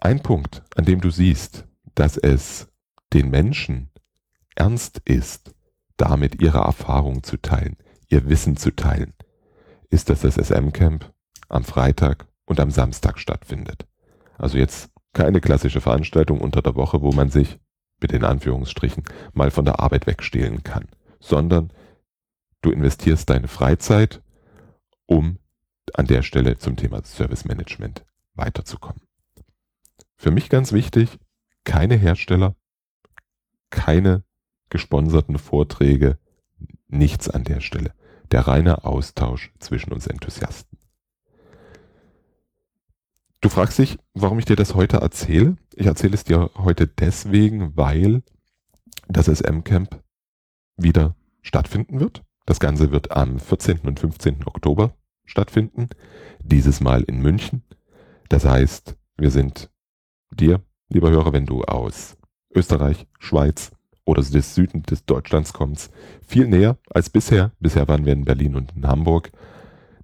Ein 0.00 0.22
Punkt, 0.22 0.62
an 0.76 0.84
dem 0.84 1.00
du 1.00 1.10
siehst, 1.10 1.66
dass 1.94 2.16
es 2.16 2.68
den 3.14 3.30
Menschen 3.30 3.90
ernst 4.56 5.00
ist, 5.04 5.54
damit 5.97 6.42
ihre 6.42 6.59
Erfahrung 6.59 7.23
zu 7.23 7.37
teilen, 7.37 7.76
ihr 8.09 8.28
Wissen 8.28 8.56
zu 8.56 8.75
teilen, 8.75 9.14
ist, 9.88 10.11
dass 10.11 10.21
das 10.23 10.35
SM-Camp 10.35 11.12
am 11.49 11.64
Freitag 11.64 12.26
und 12.44 12.61
am 12.61 12.71
Samstag 12.71 13.18
stattfindet. 13.18 13.87
Also 14.37 14.59
jetzt 14.59 14.90
keine 15.12 15.40
klassische 15.40 15.80
Veranstaltung 15.80 16.40
unter 16.40 16.61
der 16.61 16.75
Woche, 16.75 17.00
wo 17.00 17.12
man 17.12 17.30
sich 17.30 17.59
mit 18.00 18.11
den 18.11 18.25
Anführungsstrichen 18.25 19.04
mal 19.33 19.50
von 19.50 19.64
der 19.64 19.78
Arbeit 19.80 20.06
wegstehlen 20.06 20.64
kann, 20.64 20.88
sondern 21.21 21.73
du 22.61 22.71
investierst 22.71 23.30
deine 23.30 23.49
Freizeit, 23.49 24.21
um 25.06 25.38
an 25.92 26.06
der 26.06 26.23
Stelle 26.23 26.59
zum 26.59 26.76
Thema 26.76 27.04
Service 27.04 27.44
Management 27.44 28.04
weiterzukommen. 28.35 29.02
Für 30.16 30.33
mich 30.33 30.49
ganz 30.49 30.73
wichtig, 30.73 31.18
keine 31.62 31.94
Hersteller, 31.94 32.56
keine 33.75 34.23
gesponserten 34.71 35.37
Vorträge, 35.38 36.19
nichts 36.88 37.28
an 37.28 37.45
der 37.45 37.61
Stelle. 37.61 37.93
Der 38.31 38.47
reine 38.47 38.85
Austausch 38.85 39.52
zwischen 39.59 39.93
uns 39.93 40.07
Enthusiasten. 40.07 40.78
Du 43.40 43.50
fragst 43.50 43.78
dich, 43.78 43.99
warum 44.14 44.38
ich 44.38 44.47
dir 44.47 44.57
das 44.57 44.75
heute 44.75 44.99
erzähle. 44.99 45.57
Ich 45.75 45.87
erzähle 45.87 46.14
es 46.14 46.25
dir 46.25 46.50
heute 46.57 46.87
deswegen, 46.87 47.76
weil 47.76 48.23
das 49.09 49.26
SM-Camp 49.26 50.00
wieder 50.76 51.14
stattfinden 51.43 52.00
wird. 52.00 52.23
Das 52.47 52.61
Ganze 52.61 52.90
wird 52.90 53.11
am 53.11 53.38
14. 53.38 53.81
und 53.81 54.00
15. 54.00 54.47
Oktober 54.47 54.97
stattfinden. 55.25 55.88
Dieses 56.43 56.81
Mal 56.81 57.02
in 57.02 57.21
München. 57.21 57.64
Das 58.28 58.45
heißt, 58.45 58.97
wir 59.19 59.31
sind 59.31 59.71
dir, 60.31 60.62
lieber 60.88 61.11
Hörer, 61.11 61.33
wenn 61.33 61.47
du 61.47 61.64
aus 61.64 62.16
Österreich, 62.54 63.06
Schweiz 63.18 63.73
oder 64.04 64.23
des 64.23 64.54
Süden 64.54 64.82
des 64.82 65.04
Deutschlands 65.04 65.52
kommst, 65.52 65.92
viel 66.26 66.46
näher 66.46 66.78
als 66.90 67.11
bisher. 67.11 67.52
Bisher 67.58 67.88
waren 67.88 68.04
wir 68.04 68.12
in 68.12 68.25
Berlin 68.25 68.54
und 68.54 68.73
in 68.76 68.87
Hamburg. 68.87 69.32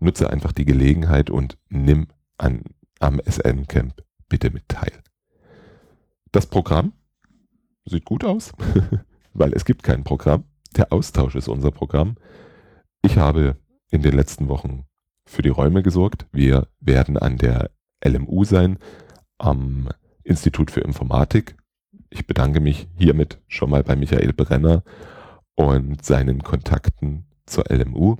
Nutze 0.00 0.30
einfach 0.30 0.52
die 0.52 0.64
Gelegenheit 0.64 1.30
und 1.30 1.58
nimm 1.68 2.08
an 2.38 2.62
am 2.98 3.20
SM-Camp 3.24 4.02
bitte 4.28 4.50
mit 4.50 4.68
teil. 4.68 4.92
Das 6.32 6.46
Programm 6.46 6.92
sieht 7.84 8.04
gut 8.04 8.24
aus, 8.24 8.52
weil 9.32 9.52
es 9.52 9.64
gibt 9.64 9.82
kein 9.82 10.04
Programm. 10.04 10.44
Der 10.76 10.92
Austausch 10.92 11.34
ist 11.34 11.48
unser 11.48 11.72
Programm. 11.72 12.16
Ich 13.02 13.16
habe 13.16 13.56
in 13.90 14.02
den 14.02 14.14
letzten 14.14 14.48
Wochen 14.48 14.84
für 15.26 15.42
die 15.42 15.48
Räume 15.48 15.82
gesorgt. 15.82 16.26
Wir 16.30 16.68
werden 16.78 17.16
an 17.16 17.38
der 17.38 17.70
LMU 18.04 18.44
sein, 18.44 18.78
am 19.38 19.88
Institut 20.22 20.70
für 20.70 20.80
Informatik. 20.80 21.56
Ich 22.10 22.26
bedanke 22.26 22.60
mich 22.60 22.88
hiermit 22.96 23.38
schon 23.46 23.70
mal 23.70 23.84
bei 23.84 23.96
Michael 23.96 24.32
Brenner 24.32 24.82
und 25.54 26.04
seinen 26.04 26.42
Kontakten 26.42 27.26
zur 27.46 27.64
LMU, 27.70 28.16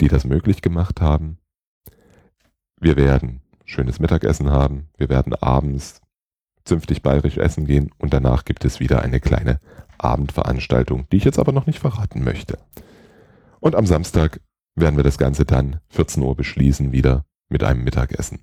die 0.00 0.08
das 0.08 0.24
möglich 0.24 0.60
gemacht 0.62 1.00
haben. 1.00 1.38
Wir 2.78 2.96
werden 2.96 3.40
schönes 3.64 3.98
Mittagessen 3.98 4.50
haben. 4.50 4.88
Wir 4.98 5.08
werden 5.08 5.34
abends 5.34 6.00
zünftig 6.64 7.02
bayerisch 7.02 7.38
essen 7.38 7.66
gehen 7.66 7.90
und 7.98 8.12
danach 8.12 8.44
gibt 8.44 8.64
es 8.64 8.80
wieder 8.80 9.02
eine 9.02 9.20
kleine 9.20 9.60
Abendveranstaltung, 9.98 11.06
die 11.10 11.16
ich 11.16 11.24
jetzt 11.24 11.38
aber 11.38 11.52
noch 11.52 11.66
nicht 11.66 11.78
verraten 11.78 12.24
möchte. 12.24 12.58
Und 13.60 13.74
am 13.74 13.86
Samstag 13.86 14.40
werden 14.74 14.96
wir 14.96 15.04
das 15.04 15.18
Ganze 15.18 15.44
dann 15.44 15.80
14 15.88 16.22
Uhr 16.22 16.36
beschließen 16.36 16.92
wieder 16.92 17.24
mit 17.48 17.62
einem 17.62 17.84
Mittagessen. 17.84 18.40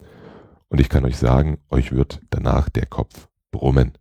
Und 0.70 0.80
ich 0.80 0.90
kann 0.90 1.06
euch 1.06 1.18
sagen, 1.18 1.60
euch 1.70 1.92
wird 1.92 2.22
danach 2.30 2.70
der 2.70 2.86
Kopf 2.86 3.28
brummen. 3.52 3.94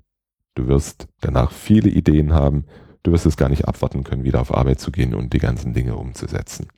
Du 0.60 0.68
wirst 0.68 1.08
danach 1.22 1.50
viele 1.52 1.88
Ideen 1.88 2.34
haben. 2.34 2.66
Du 3.02 3.12
wirst 3.12 3.24
es 3.24 3.38
gar 3.38 3.48
nicht 3.48 3.66
abwarten 3.66 4.04
können, 4.04 4.24
wieder 4.24 4.42
auf 4.42 4.54
Arbeit 4.54 4.78
zu 4.78 4.92
gehen 4.92 5.14
und 5.14 5.32
die 5.32 5.38
ganzen 5.38 5.72
Dinge 5.72 5.96
umzusetzen. 5.96 6.68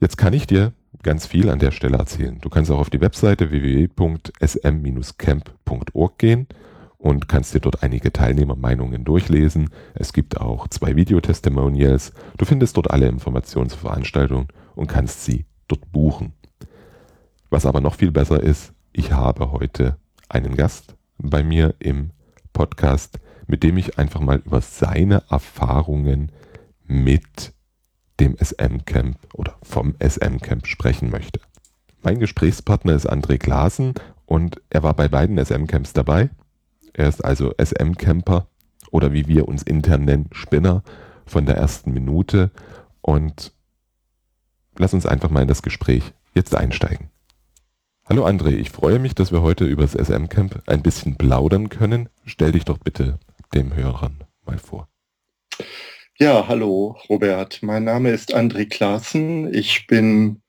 Jetzt 0.00 0.16
kann 0.16 0.32
ich 0.32 0.46
dir 0.46 0.72
ganz 1.02 1.26
viel 1.26 1.50
an 1.50 1.58
der 1.58 1.72
Stelle 1.72 1.98
erzählen. 1.98 2.38
Du 2.40 2.48
kannst 2.48 2.70
auch 2.70 2.78
auf 2.78 2.88
die 2.88 3.02
Webseite 3.02 3.50
www.sm-camp.org 3.50 6.18
gehen 6.18 6.46
und 6.96 7.28
kannst 7.28 7.52
dir 7.52 7.60
dort 7.60 7.82
einige 7.82 8.14
Teilnehmermeinungen 8.14 9.04
durchlesen. 9.04 9.68
Es 9.92 10.14
gibt 10.14 10.40
auch 10.40 10.68
zwei 10.68 10.96
Videotestimonials. 10.96 12.14
Du 12.38 12.46
findest 12.46 12.78
dort 12.78 12.90
alle 12.90 13.08
Informationen 13.08 13.68
zur 13.68 13.80
Veranstaltung 13.80 14.48
und 14.74 14.86
kannst 14.86 15.26
sie 15.26 15.44
dort 15.68 15.92
buchen. 15.92 16.32
Was 17.50 17.66
aber 17.66 17.82
noch 17.82 17.96
viel 17.96 18.10
besser 18.10 18.42
ist, 18.42 18.72
ich 18.94 19.12
habe 19.12 19.52
heute 19.52 19.98
einen 20.30 20.56
Gast 20.56 20.95
bei 21.18 21.42
mir 21.42 21.74
im 21.78 22.10
Podcast, 22.52 23.18
mit 23.46 23.62
dem 23.62 23.76
ich 23.76 23.98
einfach 23.98 24.20
mal 24.20 24.42
über 24.44 24.60
seine 24.60 25.22
Erfahrungen 25.30 26.32
mit 26.84 27.52
dem 28.20 28.36
SM-Camp 28.38 29.18
oder 29.34 29.56
vom 29.62 29.94
SM-Camp 29.98 30.66
sprechen 30.66 31.10
möchte. 31.10 31.40
Mein 32.02 32.18
Gesprächspartner 32.18 32.94
ist 32.94 33.10
André 33.10 33.38
Klaasen 33.38 33.94
und 34.24 34.60
er 34.70 34.82
war 34.82 34.94
bei 34.94 35.08
beiden 35.08 35.44
SM-Camps 35.44 35.92
dabei. 35.92 36.30
Er 36.92 37.08
ist 37.08 37.24
also 37.24 37.52
SM-Camper 37.58 38.46
oder 38.90 39.12
wie 39.12 39.28
wir 39.28 39.48
uns 39.48 39.62
intern 39.62 40.04
nennen, 40.04 40.28
Spinner 40.32 40.82
von 41.26 41.46
der 41.46 41.56
ersten 41.56 41.92
Minute. 41.92 42.50
Und 43.02 43.52
lass 44.78 44.94
uns 44.94 45.06
einfach 45.06 45.30
mal 45.30 45.42
in 45.42 45.48
das 45.48 45.62
Gespräch 45.62 46.12
jetzt 46.34 46.54
einsteigen. 46.54 47.10
Hallo 48.08 48.24
André, 48.24 48.50
ich 48.50 48.70
freue 48.70 49.00
mich, 49.00 49.16
dass 49.16 49.32
wir 49.32 49.42
heute 49.42 49.64
über 49.64 49.82
das 49.82 49.94
SM-Camp 49.94 50.62
ein 50.66 50.80
bisschen 50.80 51.16
plaudern 51.16 51.70
können. 51.70 52.08
Stell 52.24 52.52
dich 52.52 52.64
doch 52.64 52.78
bitte 52.78 53.18
dem 53.52 53.74
Hörern 53.74 54.22
mal 54.44 54.58
vor. 54.58 54.88
Ja, 56.16 56.46
hallo 56.46 56.96
Robert. 57.08 57.64
Mein 57.64 57.82
Name 57.82 58.10
ist 58.10 58.32
André 58.32 58.68
Klaassen. 58.68 59.52
Ich 59.52 59.88
bin 59.88 60.40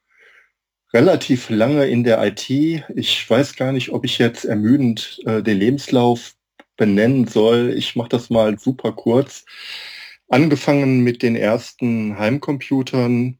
relativ 0.93 1.49
lange 1.49 1.87
in 1.87 2.03
der 2.03 2.23
IT. 2.23 2.47
Ich 2.95 3.27
weiß 3.27 3.55
gar 3.55 3.71
nicht, 3.71 3.89
ob 3.89 4.05
ich 4.05 4.19
jetzt 4.19 4.45
ermüdend 4.45 5.19
äh, 5.25 5.41
den 5.41 5.57
Lebenslauf 5.57 6.35
benennen 6.75 7.25
soll. 7.25 7.73
Ich 7.75 7.95
mache 7.95 8.09
das 8.09 8.29
mal 8.29 8.59
super 8.59 8.91
kurz. 8.91 9.45
Angefangen 10.29 10.99
mit 10.99 11.23
den 11.23 11.35
ersten 11.35 12.19
Heimcomputern, 12.19 13.39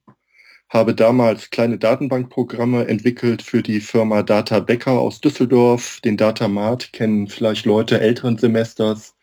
habe 0.68 0.94
damals 0.94 1.50
kleine 1.50 1.78
Datenbankprogramme 1.78 2.86
entwickelt 2.86 3.42
für 3.42 3.62
die 3.62 3.80
Firma 3.80 4.22
Data 4.22 4.60
Becker 4.60 4.92
aus 4.92 5.20
Düsseldorf. 5.20 6.00
Den 6.00 6.16
Datamart 6.16 6.92
kennen 6.92 7.28
vielleicht 7.28 7.64
Leute 7.64 8.00
älteren 8.00 8.36
Semesters. 8.36 9.16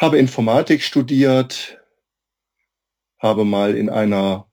Habe 0.00 0.18
Informatik 0.18 0.82
studiert, 0.82 1.78
habe 3.18 3.44
mal 3.44 3.76
in 3.76 3.90
einer 3.90 4.48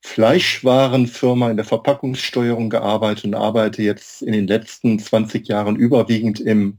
Fleischwarenfirma 0.00 1.50
in 1.50 1.56
der 1.56 1.66
Verpackungssteuerung 1.66 2.70
gearbeitet 2.70 3.24
und 3.24 3.34
arbeite 3.34 3.82
jetzt 3.82 4.22
in 4.22 4.32
den 4.32 4.46
letzten 4.46 4.98
20 4.98 5.48
Jahren 5.48 5.76
überwiegend 5.76 6.40
im 6.40 6.78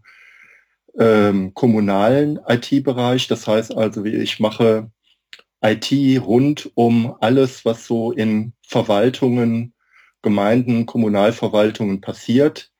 ähm, 0.97 1.53
kommunalen 1.53 2.39
IT-Bereich. 2.47 3.27
Das 3.27 3.45
heißt 3.45 3.75
also, 3.75 4.03
ich 4.05 4.39
mache 4.39 4.89
IT 5.61 5.91
rund 6.21 6.71
um 6.75 7.15
alles, 7.19 7.65
was 7.65 7.85
so 7.85 8.11
in 8.11 8.53
Verwaltungen, 8.61 9.73
Gemeinden, 10.21 10.85
Kommunalverwaltungen 10.85 12.01
passiert. 12.01 12.71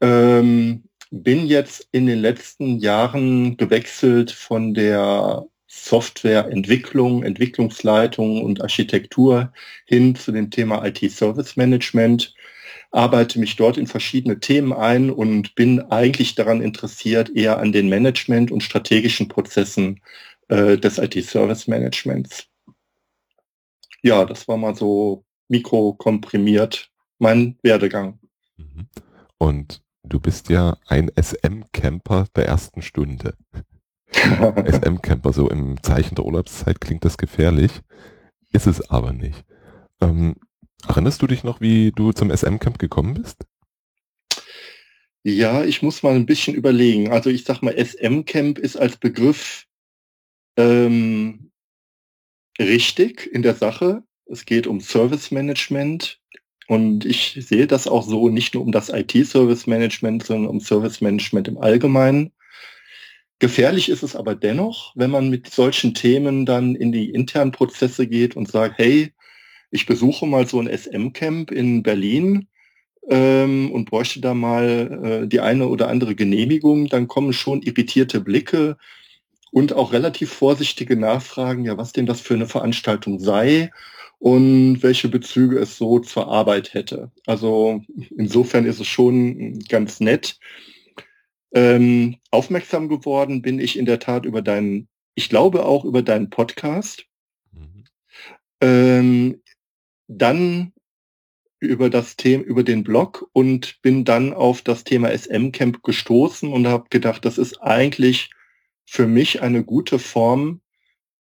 Ähm, 0.00 0.84
bin 1.10 1.46
jetzt 1.46 1.88
in 1.92 2.06
den 2.06 2.18
letzten 2.18 2.78
Jahren 2.78 3.56
gewechselt 3.56 4.30
von 4.32 4.74
der 4.74 5.46
Softwareentwicklung, 5.66 7.22
Entwicklungsleitung 7.22 8.42
und 8.42 8.62
Architektur 8.62 9.52
hin 9.86 10.14
zu 10.14 10.32
dem 10.32 10.50
Thema 10.50 10.84
IT-Service 10.84 11.56
Management, 11.56 12.34
arbeite 12.90 13.40
mich 13.40 13.56
dort 13.56 13.76
in 13.76 13.88
verschiedene 13.88 14.38
Themen 14.38 14.72
ein 14.72 15.10
und 15.10 15.54
bin 15.56 15.80
eigentlich 15.90 16.36
daran 16.36 16.62
interessiert, 16.62 17.34
eher 17.34 17.58
an 17.58 17.72
den 17.72 17.88
Management 17.88 18.52
und 18.52 18.62
strategischen 18.62 19.28
Prozessen 19.28 20.00
äh, 20.48 20.76
des 20.76 20.98
IT-Service 20.98 21.66
Managements. 21.68 22.46
Ja, 24.02 24.24
das 24.24 24.46
war 24.48 24.56
mal 24.56 24.74
so 24.74 25.24
mikrokomprimiert 25.48 26.90
mein 27.18 27.56
Werdegang. 27.62 28.18
Mhm. 28.56 28.88
Und 29.38 29.82
du 30.02 30.20
bist 30.20 30.48
ja 30.50 30.76
ein 30.86 31.10
SM-Camper 31.16 32.26
der 32.36 32.46
ersten 32.46 32.82
Stunde. 32.82 33.36
SM-Camper, 34.12 35.32
so 35.32 35.48
im 35.48 35.82
Zeichen 35.82 36.14
der 36.14 36.24
Urlaubszeit 36.24 36.80
klingt 36.80 37.04
das 37.04 37.16
gefährlich. 37.16 37.72
Ist 38.52 38.66
es 38.66 38.88
aber 38.90 39.12
nicht. 39.12 39.44
Ähm, 40.00 40.36
erinnerst 40.86 41.22
du 41.22 41.26
dich 41.26 41.42
noch, 41.44 41.60
wie 41.60 41.90
du 41.92 42.12
zum 42.12 42.30
SM-Camp 42.30 42.78
gekommen 42.78 43.14
bist? 43.14 43.46
Ja, 45.24 45.64
ich 45.64 45.82
muss 45.82 46.02
mal 46.02 46.14
ein 46.14 46.26
bisschen 46.26 46.54
überlegen. 46.54 47.10
Also 47.10 47.30
ich 47.30 47.44
sag 47.44 47.62
mal, 47.62 47.74
SM-Camp 47.74 48.58
ist 48.58 48.76
als 48.76 48.98
Begriff 48.98 49.64
ähm, 50.56 51.50
richtig 52.58 53.26
in 53.32 53.42
der 53.42 53.54
Sache. 53.54 54.02
Es 54.26 54.44
geht 54.46 54.66
um 54.66 54.80
Service 54.80 55.30
Management 55.30 56.20
und 56.68 57.04
ich 57.04 57.36
sehe 57.40 57.66
das 57.66 57.86
auch 57.86 58.04
so 58.06 58.28
nicht 58.30 58.54
nur 58.54 58.62
um 58.62 58.72
das 58.72 58.88
IT-Service 58.88 59.66
Management, 59.66 60.24
sondern 60.24 60.50
um 60.50 60.60
Service 60.60 61.00
Management 61.00 61.48
im 61.48 61.58
Allgemeinen. 61.58 62.32
Gefährlich 63.38 63.88
ist 63.90 64.02
es 64.02 64.16
aber 64.16 64.34
dennoch, 64.34 64.92
wenn 64.96 65.10
man 65.10 65.28
mit 65.28 65.50
solchen 65.50 65.92
Themen 65.94 66.46
dann 66.46 66.74
in 66.76 66.92
die 66.92 67.10
internen 67.10 67.52
Prozesse 67.52 68.06
geht 68.06 68.36
und 68.36 68.48
sagt, 68.50 68.78
hey, 68.78 69.12
ich 69.70 69.86
besuche 69.86 70.26
mal 70.26 70.46
so 70.46 70.60
ein 70.60 70.68
SM-Camp 70.68 71.50
in 71.50 71.82
Berlin. 71.82 72.48
ähm, 73.10 73.70
und 73.72 73.90
bräuchte 73.90 74.20
da 74.20 74.34
mal 74.34 75.24
äh, 75.24 75.28
die 75.28 75.40
eine 75.40 75.68
oder 75.68 75.88
andere 75.88 76.14
Genehmigung, 76.14 76.88
dann 76.88 77.08
kommen 77.08 77.32
schon 77.32 77.62
irritierte 77.62 78.20
Blicke 78.20 78.78
und 79.54 79.72
auch 79.72 79.92
relativ 79.92 80.32
vorsichtige 80.32 80.96
Nachfragen, 80.96 81.64
ja, 81.64 81.78
was 81.78 81.92
denn 81.92 82.06
das 82.06 82.20
für 82.20 82.34
eine 82.34 82.48
Veranstaltung 82.48 83.20
sei 83.20 83.70
und 84.18 84.82
welche 84.82 85.08
Bezüge 85.08 85.60
es 85.60 85.76
so 85.76 86.00
zur 86.00 86.26
Arbeit 86.26 86.74
hätte. 86.74 87.12
Also 87.24 87.80
insofern 88.16 88.66
ist 88.66 88.80
es 88.80 88.88
schon 88.88 89.60
ganz 89.68 90.00
nett. 90.00 90.40
Ähm, 91.54 92.16
aufmerksam 92.32 92.88
geworden 92.88 93.42
bin 93.42 93.60
ich 93.60 93.78
in 93.78 93.86
der 93.86 94.00
Tat 94.00 94.24
über 94.24 94.42
deinen, 94.42 94.88
ich 95.14 95.28
glaube 95.28 95.64
auch 95.64 95.84
über 95.84 96.02
deinen 96.02 96.30
Podcast. 96.30 97.06
Mhm. 97.52 97.84
Ähm, 98.60 99.42
dann 100.08 100.72
über 101.60 101.90
das 101.90 102.16
Thema, 102.16 102.42
über 102.42 102.64
den 102.64 102.82
Blog 102.82 103.30
und 103.32 103.80
bin 103.82 104.04
dann 104.04 104.32
auf 104.32 104.62
das 104.62 104.82
Thema 104.82 105.16
SM 105.16 105.52
Camp 105.52 105.84
gestoßen 105.84 106.52
und 106.52 106.66
habe 106.66 106.86
gedacht, 106.90 107.24
das 107.24 107.38
ist 107.38 107.62
eigentlich 107.62 108.30
für 108.86 109.06
mich 109.06 109.42
eine 109.42 109.64
gute 109.64 109.98
Form, 109.98 110.60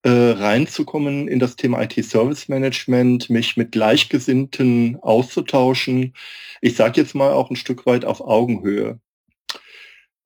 äh, 0.02 0.10
reinzukommen 0.10 1.28
in 1.28 1.38
das 1.38 1.56
Thema 1.56 1.82
IT-Service 1.82 2.48
Management, 2.48 3.28
mich 3.28 3.56
mit 3.56 3.72
Gleichgesinnten 3.72 4.96
auszutauschen. 5.02 6.14
Ich 6.62 6.74
sage 6.76 7.00
jetzt 7.00 7.14
mal 7.14 7.32
auch 7.32 7.50
ein 7.50 7.56
Stück 7.56 7.84
weit 7.84 8.06
auf 8.06 8.22
Augenhöhe. 8.22 8.98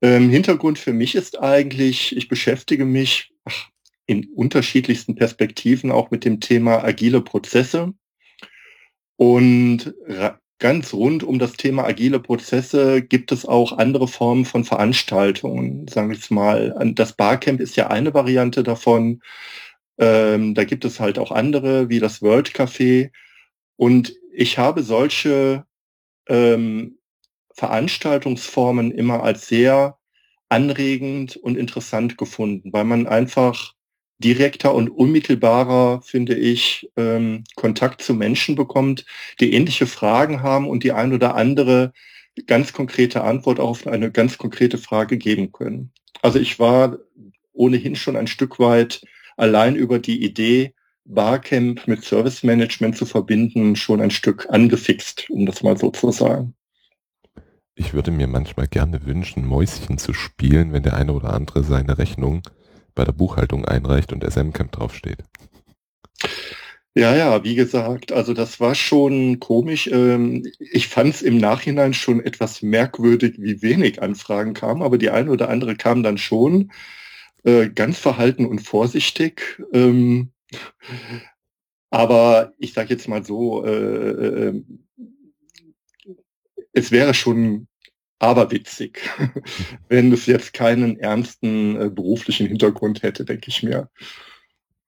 Ähm, 0.00 0.30
Hintergrund 0.30 0.78
für 0.78 0.92
mich 0.92 1.14
ist 1.16 1.40
eigentlich, 1.40 2.16
ich 2.16 2.28
beschäftige 2.28 2.84
mich 2.84 3.32
ach, 3.44 3.68
in 4.06 4.28
unterschiedlichsten 4.34 5.16
Perspektiven 5.16 5.90
auch 5.90 6.10
mit 6.10 6.24
dem 6.24 6.40
Thema 6.40 6.84
agile 6.84 7.20
Prozesse. 7.20 7.94
Und 9.16 9.94
ganz 10.64 10.94
rund 10.94 11.22
um 11.22 11.38
das 11.38 11.58
Thema 11.58 11.84
agile 11.84 12.18
Prozesse 12.18 13.02
gibt 13.02 13.32
es 13.32 13.44
auch 13.44 13.76
andere 13.76 14.08
Formen 14.08 14.46
von 14.46 14.64
Veranstaltungen. 14.64 15.86
Sagen 15.88 16.08
wir 16.08 16.16
jetzt 16.16 16.30
mal, 16.30 16.74
das 16.94 17.12
Barcamp 17.12 17.60
ist 17.60 17.76
ja 17.76 17.88
eine 17.88 18.14
Variante 18.14 18.62
davon. 18.62 19.20
Ähm, 19.98 20.54
da 20.54 20.64
gibt 20.64 20.86
es 20.86 21.00
halt 21.00 21.18
auch 21.18 21.32
andere, 21.32 21.90
wie 21.90 22.00
das 22.00 22.22
World 22.22 22.48
Café. 22.48 23.10
Und 23.76 24.14
ich 24.32 24.56
habe 24.56 24.82
solche 24.82 25.66
ähm, 26.30 26.96
Veranstaltungsformen 27.52 28.90
immer 28.90 29.22
als 29.22 29.46
sehr 29.46 29.98
anregend 30.48 31.36
und 31.36 31.58
interessant 31.58 32.16
gefunden, 32.16 32.72
weil 32.72 32.84
man 32.84 33.06
einfach 33.06 33.74
direkter 34.24 34.74
und 34.74 34.88
unmittelbarer, 34.88 36.00
finde 36.02 36.34
ich, 36.34 36.90
ähm, 36.96 37.44
Kontakt 37.54 38.02
zu 38.02 38.14
Menschen 38.14 38.56
bekommt, 38.56 39.04
die 39.38 39.52
ähnliche 39.52 39.86
Fragen 39.86 40.42
haben 40.42 40.66
und 40.66 40.82
die 40.82 40.92
ein 40.92 41.12
oder 41.12 41.34
andere 41.36 41.92
ganz 42.46 42.72
konkrete 42.72 43.22
Antwort 43.22 43.60
auf 43.60 43.86
eine 43.86 44.10
ganz 44.10 44.38
konkrete 44.38 44.78
Frage 44.78 45.18
geben 45.18 45.52
können. 45.52 45.92
Also 46.22 46.38
ich 46.38 46.58
war 46.58 46.98
ohnehin 47.52 47.94
schon 47.94 48.16
ein 48.16 48.26
Stück 48.26 48.58
weit 48.58 49.02
allein 49.36 49.76
über 49.76 49.98
die 49.98 50.24
Idee, 50.24 50.74
Barcamp 51.04 51.86
mit 51.86 52.02
Service 52.02 52.42
Management 52.42 52.96
zu 52.96 53.04
verbinden, 53.04 53.76
schon 53.76 54.00
ein 54.00 54.10
Stück 54.10 54.46
angefixt, 54.48 55.28
um 55.28 55.44
das 55.44 55.62
mal 55.62 55.76
so 55.76 55.90
zu 55.90 56.10
sagen. 56.10 56.54
Ich 57.74 57.92
würde 57.92 58.10
mir 58.10 58.26
manchmal 58.26 58.68
gerne 58.68 59.04
wünschen, 59.04 59.44
Mäuschen 59.44 59.98
zu 59.98 60.14
spielen, 60.14 60.72
wenn 60.72 60.84
der 60.84 60.94
eine 60.94 61.12
oder 61.12 61.34
andere 61.34 61.62
seine 61.62 61.98
Rechnung 61.98 62.42
bei 62.94 63.04
der 63.04 63.12
Buchhaltung 63.12 63.64
einreicht 63.64 64.12
und 64.12 64.24
SM-Camp 64.24 64.72
draufsteht. 64.72 65.18
Ja, 66.96 67.16
ja, 67.16 67.42
wie 67.42 67.56
gesagt, 67.56 68.12
also 68.12 68.34
das 68.34 68.60
war 68.60 68.76
schon 68.76 69.40
komisch. 69.40 69.88
Ähm, 69.88 70.46
ich 70.60 70.86
fand 70.86 71.12
es 71.12 71.22
im 71.22 71.38
Nachhinein 71.38 71.92
schon 71.92 72.20
etwas 72.20 72.62
merkwürdig, 72.62 73.34
wie 73.38 73.62
wenig 73.62 74.00
Anfragen 74.00 74.54
kamen, 74.54 74.82
aber 74.82 74.96
die 74.96 75.10
eine 75.10 75.30
oder 75.32 75.48
andere 75.48 75.74
kam 75.74 76.04
dann 76.04 76.18
schon 76.18 76.70
äh, 77.42 77.68
ganz 77.68 77.98
verhalten 77.98 78.46
und 78.46 78.60
vorsichtig. 78.60 79.60
Ähm, 79.72 80.30
aber 81.90 82.52
ich 82.58 82.74
sage 82.74 82.90
jetzt 82.90 83.08
mal 83.08 83.24
so, 83.24 83.64
äh, 83.64 84.48
äh, 84.48 84.62
es 86.72 86.92
wäre 86.92 87.14
schon 87.14 87.66
aberwitzig, 88.24 89.00
wenn 89.88 90.12
es 90.12 90.26
jetzt 90.26 90.52
keinen 90.52 90.98
ernsten 90.98 91.80
äh, 91.80 91.90
beruflichen 91.90 92.46
Hintergrund 92.46 93.02
hätte, 93.02 93.24
denke 93.24 93.48
ich 93.48 93.62
mir. 93.62 93.88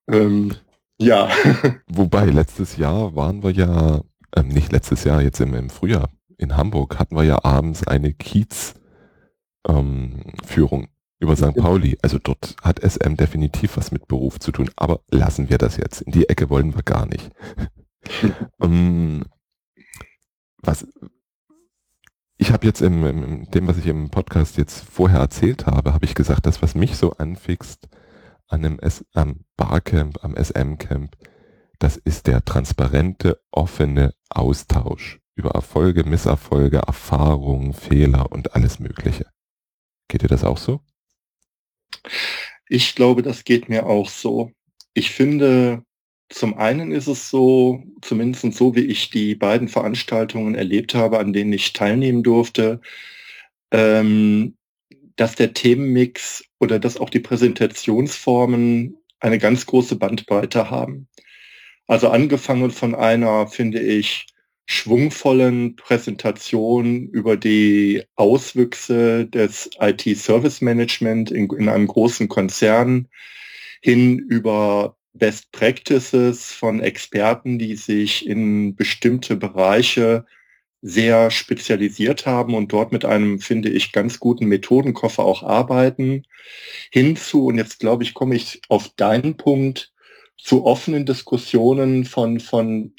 Ähm, 0.09 0.55
ja. 0.99 1.29
Wobei, 1.87 2.27
letztes 2.27 2.77
Jahr 2.77 3.15
waren 3.15 3.43
wir 3.43 3.51
ja, 3.51 4.01
ähm, 4.37 4.49
nicht 4.49 4.73
letztes 4.73 5.05
Jahr, 5.05 5.23
jetzt 5.23 5.41
im, 5.41 5.55
im 5.55 5.71
Frühjahr 5.71 6.11
in 6.39 6.57
Hamburg 6.57 6.99
hatten 6.99 7.17
wir 7.17 7.25
ja 7.25 7.45
abends 7.45 7.87
eine 7.87 8.13
Kiez-Führung 8.13 8.75
ähm, 10.83 10.89
über 11.19 11.37
St. 11.37 11.55
Pauli. 11.55 11.99
Also 12.03 12.19
dort 12.19 12.57
hat 12.63 12.81
SM 12.81 13.15
definitiv 13.17 13.77
was 13.77 13.91
mit 13.91 14.07
Beruf 14.09 14.39
zu 14.39 14.53
tun, 14.53 14.71
aber 14.77 15.01
lassen 15.11 15.49
wir 15.51 15.59
das 15.59 15.77
jetzt. 15.77 16.03
In 16.03 16.13
die 16.13 16.29
Ecke 16.29 16.51
wollen 16.51 16.75
wir 16.75 16.83
gar 16.83 17.07
nicht. 17.07 17.31
um, 18.59 18.71
ähm, 18.71 19.25
was, 20.63 20.87
habe 22.57 22.69
jetzt 22.69 22.81
im, 22.81 23.05
im, 23.05 23.51
dem, 23.51 23.67
was 23.67 23.77
ich 23.77 23.87
im 23.87 24.09
Podcast 24.09 24.57
jetzt 24.57 24.83
vorher 24.83 25.21
erzählt 25.21 25.67
habe, 25.67 25.93
habe 25.93 26.07
ich 26.07 26.15
gesagt, 26.15 26.47
das, 26.47 26.63
was 26.63 26.75
mich 26.75 26.97
so 26.97 27.13
anfixt 27.13 27.87
an 28.49 28.65
einem 28.65 28.79
S, 28.79 29.05
am 29.13 29.45
Barcamp, 29.59 30.25
am 30.25 30.35
SM-Camp, 30.35 31.19
das 31.79 31.99
ist 31.99 32.27
der 32.27 32.47
transparente, 32.47 33.43
offene 33.51 34.15
Austausch 34.31 35.21
über 35.35 35.51
Erfolge, 35.51 36.05
Misserfolge, 36.05 36.79
Erfahrungen, 36.79 37.75
Fehler 37.75 38.33
und 38.33 38.55
alles 38.55 38.79
Mögliche. 38.79 39.27
Geht 40.09 40.23
dir 40.23 40.29
das 40.29 40.43
auch 40.43 40.57
so? 40.57 40.81
Ich 42.71 42.95
glaube, 42.95 43.21
das 43.21 43.45
geht 43.45 43.69
mir 43.69 43.85
auch 43.85 44.09
so. 44.09 44.51
Ich 44.95 45.11
finde, 45.11 45.85
zum 46.29 46.59
einen 46.59 46.93
ist 46.93 47.07
es 47.07 47.31
so, 47.31 47.83
zumindest 48.03 48.53
so 48.55 48.75
wie 48.75 48.87
ich 48.87 49.11
die 49.11 49.35
beiden 49.35 49.69
Veranstaltungen 49.69 50.55
erlebt 50.55 50.95
habe, 50.95 51.19
an 51.19 51.33
denen 51.33 51.53
ich 51.53 51.73
teilnehmen 51.73 52.23
durfte, 52.23 52.81
ähm, 53.71 54.57
dass 55.17 55.35
der 55.37 55.55
Themenmix 55.55 56.45
oder 56.59 56.79
dass 56.79 56.99
auch 56.99 57.11
die 57.11 57.21
Präsentationsformen 57.21 58.97
eine 59.21 59.39
ganz 59.39 59.67
große 59.67 59.97
Bandbreite 59.97 60.71
haben. 60.71 61.09
Also 61.87 62.09
angefangen 62.09 62.71
von 62.71 62.95
einer, 62.95 63.47
finde 63.47 63.81
ich, 63.81 64.27
schwungvollen 64.67 65.77
Präsentation 65.77 67.09
über 67.09 67.37
die 67.37 68.03
Auswüchse 68.17 69.27
des 69.27 69.71
IT-Service 69.81 70.61
Management 70.61 71.31
in, 71.31 71.49
in 71.51 71.69
einem 71.69 71.87
großen 71.87 72.29
Konzern 72.29 73.09
hin 73.81 74.19
über 74.19 74.97
Best 75.19 75.53
Practices 75.53 76.53
von 76.53 76.81
Experten, 76.81 77.59
die 77.59 77.77
sich 77.77 78.27
in 78.27 78.77
bestimmte 78.77 79.37
Bereiche 79.37 80.25
sehr 80.83 81.31
spezialisiert 81.31 82.27
haben 82.27 82.55
und 82.55 82.73
dort 82.73 82.93
mit 82.93 83.05
einem, 83.05 83.41
finde 83.41 83.71
ich, 83.71 83.93
ganz 83.93 84.21
guten 84.21 84.47
Methodenkoffer 84.47 85.25
auch 85.25 85.43
arbeiten, 85.43 86.25
hinzu, 86.91 87.47
und 87.47 87.59
jetzt 87.59 87.81
glaube 87.81 88.05
ich, 88.05 88.15
komme 88.15 88.37
ich 88.37 88.61
auf 88.69 88.91
deinen 88.91 89.37
Punkt, 89.37 89.93
zu 90.37 90.65
offenen 90.65 91.07
Diskussionen 91.07 92.05
von, 92.05 92.41
von 92.41 92.95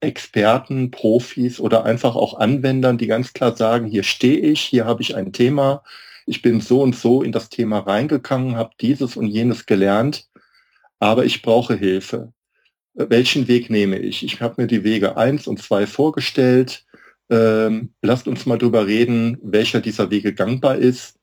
Experten, 0.00 0.90
Profis 0.90 1.60
oder 1.60 1.84
einfach 1.84 2.14
auch 2.14 2.38
Anwendern, 2.38 2.98
die 2.98 3.08
ganz 3.08 3.32
klar 3.32 3.56
sagen, 3.56 3.86
hier 3.86 4.04
stehe 4.04 4.38
ich, 4.38 4.60
hier 4.60 4.84
habe 4.84 5.02
ich 5.02 5.16
ein 5.16 5.32
Thema, 5.32 5.82
ich 6.24 6.40
bin 6.40 6.60
so 6.60 6.82
und 6.82 6.94
so 6.94 7.22
in 7.22 7.32
das 7.32 7.48
Thema 7.48 7.80
reingegangen, 7.80 8.56
habe 8.56 8.70
dieses 8.80 9.16
und 9.16 9.26
jenes 9.26 9.66
gelernt, 9.66 10.28
aber 10.98 11.24
ich 11.24 11.42
brauche 11.42 11.74
Hilfe. 11.74 12.32
Welchen 12.94 13.46
Weg 13.48 13.70
nehme 13.70 13.98
ich? 13.98 14.24
Ich 14.24 14.40
habe 14.40 14.62
mir 14.62 14.66
die 14.66 14.82
Wege 14.84 15.16
eins 15.16 15.46
und 15.46 15.62
zwei 15.62 15.86
vorgestellt. 15.86 16.84
Ähm, 17.30 17.94
lasst 18.02 18.26
uns 18.26 18.46
mal 18.46 18.58
drüber 18.58 18.86
reden, 18.86 19.38
welcher 19.42 19.80
dieser 19.80 20.10
Wege 20.10 20.34
gangbar 20.34 20.76
ist. 20.76 21.18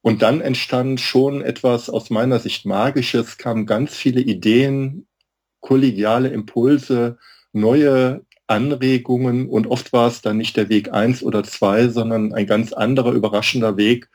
Und 0.00 0.22
dann 0.22 0.40
entstand 0.40 1.00
schon 1.00 1.40
etwas 1.40 1.88
aus 1.88 2.10
meiner 2.10 2.38
Sicht 2.38 2.66
Magisches, 2.66 3.38
kamen 3.38 3.64
ganz 3.64 3.94
viele 3.94 4.20
Ideen, 4.20 5.06
kollegiale 5.60 6.28
Impulse, 6.28 7.18
neue 7.52 8.24
Anregungen 8.46 9.48
und 9.48 9.66
oft 9.66 9.92
war 9.92 10.08
es 10.08 10.20
dann 10.20 10.36
nicht 10.36 10.56
der 10.56 10.68
Weg 10.68 10.92
eins 10.92 11.22
oder 11.22 11.42
zwei, 11.42 11.88
sondern 11.88 12.34
ein 12.34 12.46
ganz 12.46 12.74
anderer, 12.74 13.12
überraschender 13.12 13.78
Weg, 13.78 14.10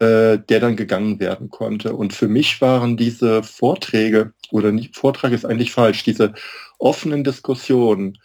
äh, 0.00 0.38
der 0.38 0.60
dann 0.60 0.76
gegangen 0.76 1.20
werden 1.20 1.50
konnte. 1.50 1.94
Und 1.94 2.12
für 2.12 2.28
mich 2.28 2.60
waren 2.60 2.96
diese 2.96 3.42
Vorträge, 3.42 4.32
oder 4.50 4.72
nicht, 4.72 4.96
Vortrag 4.96 5.32
ist 5.32 5.44
eigentlich 5.44 5.72
falsch, 5.72 6.04
diese 6.04 6.32
offenen 6.78 7.22
Diskussionen 7.22 8.18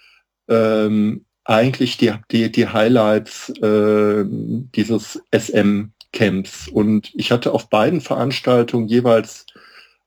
ähm, 0.47 1.25
eigentlich 1.43 1.97
die, 1.97 2.13
die, 2.31 2.51
die 2.51 2.67
Highlights 2.67 3.49
äh, 3.61 4.25
dieses 4.25 5.21
SM-Camps. 5.31 6.69
Und 6.69 7.11
ich 7.13 7.31
hatte 7.31 7.51
auf 7.51 7.69
beiden 7.69 8.01
Veranstaltungen 8.01 8.87
jeweils 8.87 9.45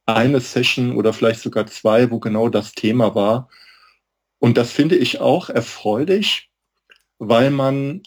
eine 0.07 0.40
Session 0.40 0.96
oder 0.96 1.12
vielleicht 1.12 1.40
sogar 1.40 1.66
zwei, 1.66 2.11
wo 2.11 2.18
genau 2.18 2.48
das 2.48 2.72
Thema 2.72 3.14
war. 3.14 3.48
Und 4.38 4.57
das 4.57 4.72
finde 4.72 4.96
ich 4.96 5.20
auch 5.20 5.50
erfreulich, 5.50 6.50
weil 7.18 7.50
man, 7.50 8.02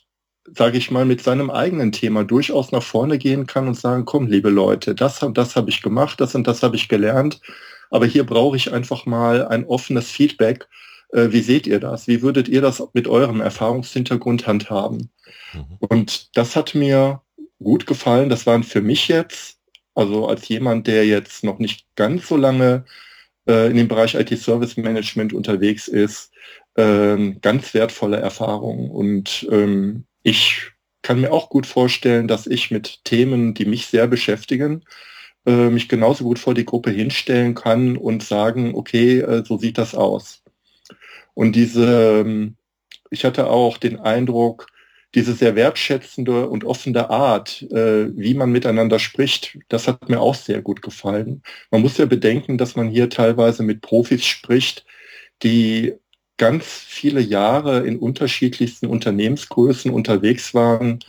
sage 0.45 0.77
ich 0.77 0.91
mal, 0.91 1.05
mit 1.05 1.21
seinem 1.21 1.49
eigenen 1.49 1.91
Thema 1.91 2.23
durchaus 2.23 2.71
nach 2.71 2.83
vorne 2.83 3.17
gehen 3.17 3.45
kann 3.47 3.67
und 3.67 3.75
sagen, 3.75 4.05
komm, 4.05 4.27
liebe 4.27 4.49
Leute, 4.49 4.95
das 4.95 5.21
und 5.23 5.37
das 5.37 5.55
habe 5.55 5.69
ich 5.69 5.81
gemacht, 5.81 6.19
das 6.19 6.35
und 6.35 6.47
das 6.47 6.63
habe 6.63 6.75
ich 6.75 6.89
gelernt, 6.89 7.39
aber 7.89 8.05
hier 8.05 8.25
brauche 8.25 8.57
ich 8.57 8.73
einfach 8.73 9.05
mal 9.05 9.47
ein 9.47 9.65
offenes 9.65 10.09
Feedback. 10.09 10.67
Äh, 11.09 11.31
wie 11.31 11.41
seht 11.41 11.67
ihr 11.67 11.79
das? 11.79 12.07
Wie 12.07 12.21
würdet 12.21 12.47
ihr 12.47 12.61
das 12.61 12.81
mit 12.93 13.07
eurem 13.07 13.41
Erfahrungshintergrund 13.41 14.47
handhaben? 14.47 15.09
Mhm. 15.53 15.77
Und 15.79 16.35
das 16.37 16.55
hat 16.55 16.73
mir 16.73 17.21
gut 17.61 17.85
gefallen. 17.85 18.29
Das 18.29 18.45
waren 18.47 18.63
für 18.63 18.81
mich 18.81 19.07
jetzt, 19.07 19.59
also 19.93 20.27
als 20.27 20.47
jemand, 20.47 20.87
der 20.87 21.05
jetzt 21.05 21.43
noch 21.43 21.59
nicht 21.59 21.85
ganz 21.95 22.27
so 22.27 22.37
lange 22.37 22.85
äh, 23.47 23.69
in 23.69 23.77
dem 23.77 23.87
Bereich 23.87 24.15
IT-Service 24.15 24.77
Management 24.77 25.33
unterwegs 25.33 25.87
ist, 25.87 26.31
äh, 26.75 27.33
ganz 27.41 27.73
wertvolle 27.73 28.17
Erfahrungen. 28.17 28.89
Und 28.89 29.47
ähm, 29.51 30.05
ich 30.23 30.71
kann 31.01 31.21
mir 31.21 31.31
auch 31.31 31.49
gut 31.49 31.65
vorstellen, 31.65 32.27
dass 32.27 32.47
ich 32.47 32.71
mit 32.71 33.03
Themen, 33.05 33.53
die 33.53 33.65
mich 33.65 33.87
sehr 33.87 34.07
beschäftigen, 34.07 34.83
äh, 35.45 35.69
mich 35.69 35.89
genauso 35.89 36.23
gut 36.23 36.39
vor 36.39 36.53
die 36.53 36.65
Gruppe 36.65 36.91
hinstellen 36.91 37.55
kann 37.55 37.97
und 37.97 38.23
sagen, 38.23 38.75
okay, 38.75 39.19
äh, 39.19 39.43
so 39.45 39.57
sieht 39.57 39.77
das 39.77 39.95
aus. 39.95 40.43
Und 41.33 41.55
diese, 41.55 42.21
ähm, 42.21 42.55
ich 43.09 43.25
hatte 43.25 43.47
auch 43.49 43.77
den 43.77 43.99
Eindruck, 43.99 44.67
diese 45.15 45.33
sehr 45.33 45.55
wertschätzende 45.55 46.47
und 46.47 46.63
offene 46.63 47.09
Art, 47.09 47.63
äh, 47.63 48.15
wie 48.17 48.33
man 48.33 48.51
miteinander 48.51 48.99
spricht, 48.99 49.57
das 49.67 49.87
hat 49.87 50.07
mir 50.09 50.21
auch 50.21 50.35
sehr 50.35 50.61
gut 50.61 50.81
gefallen. 50.81 51.43
Man 51.69 51.81
muss 51.81 51.97
ja 51.97 52.05
bedenken, 52.05 52.57
dass 52.57 52.75
man 52.75 52.87
hier 52.89 53.09
teilweise 53.09 53.63
mit 53.63 53.81
Profis 53.81 54.25
spricht, 54.25 54.85
die 55.43 55.95
ganz 56.37 56.65
viele 56.65 57.21
Jahre 57.21 57.85
in 57.85 57.99
unterschiedlichsten 57.99 58.87
Unternehmensgrößen 58.87 59.91
unterwegs 59.91 60.53
waren, 60.53 60.99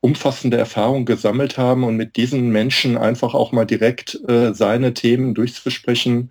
umfassende 0.00 0.56
Erfahrungen 0.56 1.06
gesammelt 1.06 1.58
haben 1.58 1.84
und 1.84 1.96
mit 1.96 2.16
diesen 2.16 2.50
Menschen 2.50 2.96
einfach 2.96 3.34
auch 3.34 3.52
mal 3.52 3.64
direkt 3.64 4.18
äh, 4.28 4.54
seine 4.54 4.94
Themen 4.94 5.34
durchzusprechen, 5.34 6.30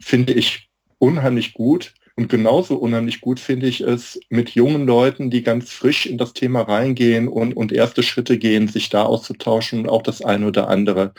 finde 0.00 0.32
ich 0.32 0.70
unheimlich 0.98 1.54
gut. 1.54 1.94
Und 2.16 2.28
genauso 2.28 2.76
unheimlich 2.76 3.20
gut 3.20 3.38
finde 3.38 3.68
ich 3.68 3.80
es 3.80 4.18
mit 4.28 4.50
jungen 4.50 4.86
Leuten, 4.86 5.30
die 5.30 5.42
ganz 5.44 5.70
frisch 5.70 6.04
in 6.04 6.18
das 6.18 6.32
Thema 6.32 6.62
reingehen 6.62 7.28
und, 7.28 7.56
und 7.56 7.70
erste 7.70 8.02
Schritte 8.02 8.38
gehen, 8.38 8.66
sich 8.66 8.88
da 8.88 9.04
auszutauschen 9.04 9.80
und 9.80 9.88
auch 9.88 10.02
das 10.02 10.20
eine 10.20 10.46
oder 10.48 10.68
andere 10.68 11.14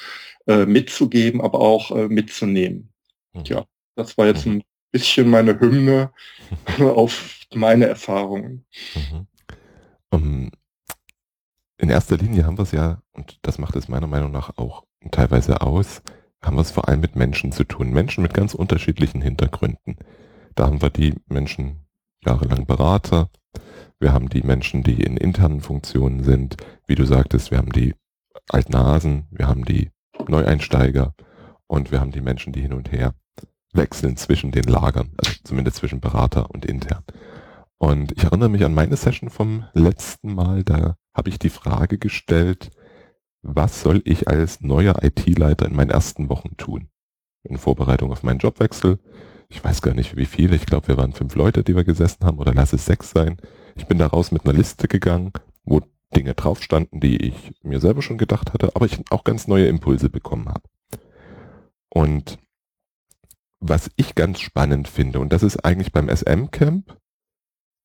äh, 0.46 0.66
mitzugeben, 0.66 1.40
aber 1.40 1.62
auch 1.62 1.92
äh, 1.92 2.10
mitzunehmen. 2.10 2.90
Mhm. 3.34 3.44
Ja, 3.46 3.66
das 3.96 4.18
war 4.18 4.28
jetzt 4.28 4.46
mhm. 4.46 4.58
ein 4.58 4.64
bisschen 4.92 5.30
meine 5.30 5.60
Hymne 5.60 6.12
auf 6.80 7.40
meine 7.54 7.86
Erfahrungen. 7.86 8.66
Mhm. 8.96 9.28
Um, 10.12 10.52
in 11.78 11.90
erster 11.90 12.18
Linie 12.18 12.46
haben 12.46 12.58
wir 12.58 12.64
es 12.64 12.72
ja, 12.72 13.02
und 13.14 13.38
das 13.44 13.58
macht 13.58 13.76
es 13.76 13.88
meiner 13.88 14.08
Meinung 14.08 14.32
nach 14.32 14.58
auch 14.58 14.86
teilweise 15.12 15.62
aus, 15.62 16.02
haben 16.42 16.58
wir 16.58 16.62
es 16.62 16.72
vor 16.72 16.88
allem 16.88 17.00
mit 17.00 17.16
Menschen 17.16 17.52
zu 17.52 17.64
tun. 17.64 17.92
Menschen 17.92 18.22
mit 18.22 18.34
ganz 18.34 18.54
unterschiedlichen 18.54 19.22
Hintergründen. 19.22 19.98
Da 20.56 20.66
haben 20.66 20.82
wir 20.82 20.90
die 20.90 21.14
Menschen 21.28 21.86
jahrelang 22.26 22.66
Berater, 22.66 23.30
wir 24.00 24.14
haben 24.14 24.30
die 24.30 24.44
Menschen, 24.44 24.84
die 24.84 25.02
in 25.02 25.18
internen 25.18 25.62
Funktionen 25.62 26.24
sind, 26.24 26.58
wie 26.88 26.96
du 26.96 27.06
sagtest, 27.06 27.52
wir 27.52 27.58
haben 27.58 27.72
die 27.72 27.96
Altnasen, 28.50 29.28
wir 29.30 29.48
haben 29.48 29.66
die 29.66 29.92
Neueinsteiger 30.28 31.14
und 31.68 31.92
wir 31.92 32.00
haben 32.00 32.12
die 32.12 32.22
Menschen, 32.22 32.54
die 32.54 32.62
hin 32.62 32.74
und 32.74 32.92
her 32.92 33.14
wechseln 33.74 34.18
zwischen 34.18 34.52
den 34.52 34.64
Lagern, 34.64 35.12
also 35.18 35.34
zumindest 35.44 35.78
zwischen 35.78 36.02
Berater 36.02 36.50
und 36.52 36.66
intern. 36.66 37.04
Und 37.78 38.12
ich 38.12 38.24
erinnere 38.24 38.50
mich 38.50 38.66
an 38.66 38.74
meine 38.74 38.98
Session 38.98 39.30
vom 39.30 39.66
letzten 39.74 40.34
Mal, 40.34 40.64
da 40.64 40.98
habe 41.14 41.30
ich 41.30 41.40
die 41.40 41.50
Frage 41.50 41.98
gestellt, 41.98 42.72
was 43.42 43.82
soll 43.82 44.02
ich 44.04 44.28
als 44.28 44.60
neuer 44.62 45.02
IT-Leiter 45.02 45.66
in 45.66 45.76
meinen 45.76 45.90
ersten 45.90 46.30
Wochen 46.30 46.58
tun? 46.58 46.90
In 47.44 47.58
Vorbereitung 47.58 48.12
auf 48.12 48.22
meinen 48.22 48.40
Jobwechsel. 48.40 49.00
Ich 49.48 49.64
weiß 49.64 49.82
gar 49.82 49.94
nicht 49.94 50.18
wie 50.18 50.26
viele, 50.26 50.58
ich 50.58 50.66
glaube 50.66 50.90
wir 50.90 50.98
waren 50.98 51.14
fünf 51.14 51.36
Leute, 51.36 51.64
die 51.64 51.76
wir 51.76 51.86
gesessen 51.86 52.26
haben, 52.26 52.38
oder 52.38 52.54
lass 52.54 52.74
es 52.74 52.86
sechs 52.86 53.12
sein. 53.12 53.38
Ich 53.76 53.88
bin 53.88 53.98
daraus 53.98 54.32
mit 54.32 54.46
einer 54.46 54.54
Liste 54.54 54.90
gegangen, 54.90 55.32
wo 55.64 55.82
Dinge 56.16 56.34
drauf 56.34 56.62
standen, 56.62 57.00
die 57.00 57.18
ich 57.18 57.54
mir 57.64 57.80
selber 57.80 58.02
schon 58.02 58.18
gedacht 58.18 58.54
hatte, 58.54 58.76
aber 58.76 58.86
ich 58.86 59.00
auch 59.10 59.24
ganz 59.24 59.48
neue 59.48 59.68
Impulse 59.68 60.10
bekommen 60.10 60.50
habe. 60.50 60.64
Und 61.90 62.40
was 63.60 63.92
ich 63.96 64.16
ganz 64.16 64.40
spannend 64.40 64.88
finde, 64.88 65.20
und 65.20 65.34
das 65.34 65.44
ist 65.44 65.64
eigentlich 65.66 65.92
beim 65.92 66.10
SM-Camp 66.10 66.98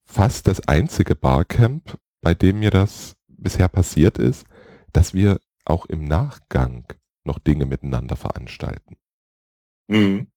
fast 0.07 0.47
das 0.47 0.69
einzige 0.69 1.15
Barcamp, 1.15 1.99
bei 2.21 2.35
dem 2.35 2.61
mir 2.61 2.71
das 2.71 3.17
bisher 3.29 3.69
passiert 3.69 4.19
ist, 4.19 4.47
dass 4.93 5.15
wir 5.15 5.41
auch 5.65 5.87
im 5.87 6.05
Nachgang 6.05 6.87
noch 7.25 7.39
Dinge 7.39 7.67
miteinander 7.67 8.17
veranstalten. 8.17 8.97
Mhm. 9.89 10.29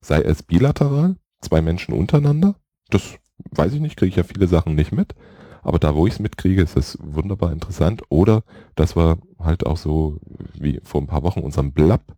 Sei 0.00 0.20
es 0.20 0.42
bilateral, 0.42 1.16
zwei 1.40 1.62
Menschen 1.62 1.94
untereinander, 1.94 2.56
das 2.90 3.18
weiß 3.50 3.74
ich 3.74 3.80
nicht, 3.80 3.96
kriege 3.96 4.10
ich 4.10 4.16
ja 4.16 4.24
viele 4.24 4.46
Sachen 4.46 4.74
nicht 4.74 4.92
mit, 4.92 5.14
aber 5.64 5.78
da, 5.78 5.94
wo 5.94 6.06
ich 6.06 6.14
es 6.14 6.20
mitkriege, 6.20 6.62
ist 6.62 6.76
es 6.76 6.98
wunderbar 7.00 7.50
interessant. 7.50 8.02
Oder 8.10 8.42
dass 8.74 8.96
wir 8.96 9.18
halt 9.38 9.64
auch 9.64 9.78
so 9.78 10.20
wie 10.52 10.78
vor 10.84 11.00
ein 11.00 11.06
paar 11.06 11.22
Wochen 11.22 11.40
unseren 11.40 11.72
Blab 11.72 12.16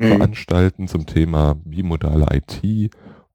mhm. 0.00 0.08
veranstalten 0.08 0.88
zum 0.88 1.06
Thema 1.06 1.54
bimodale 1.64 2.26
IT 2.32 2.90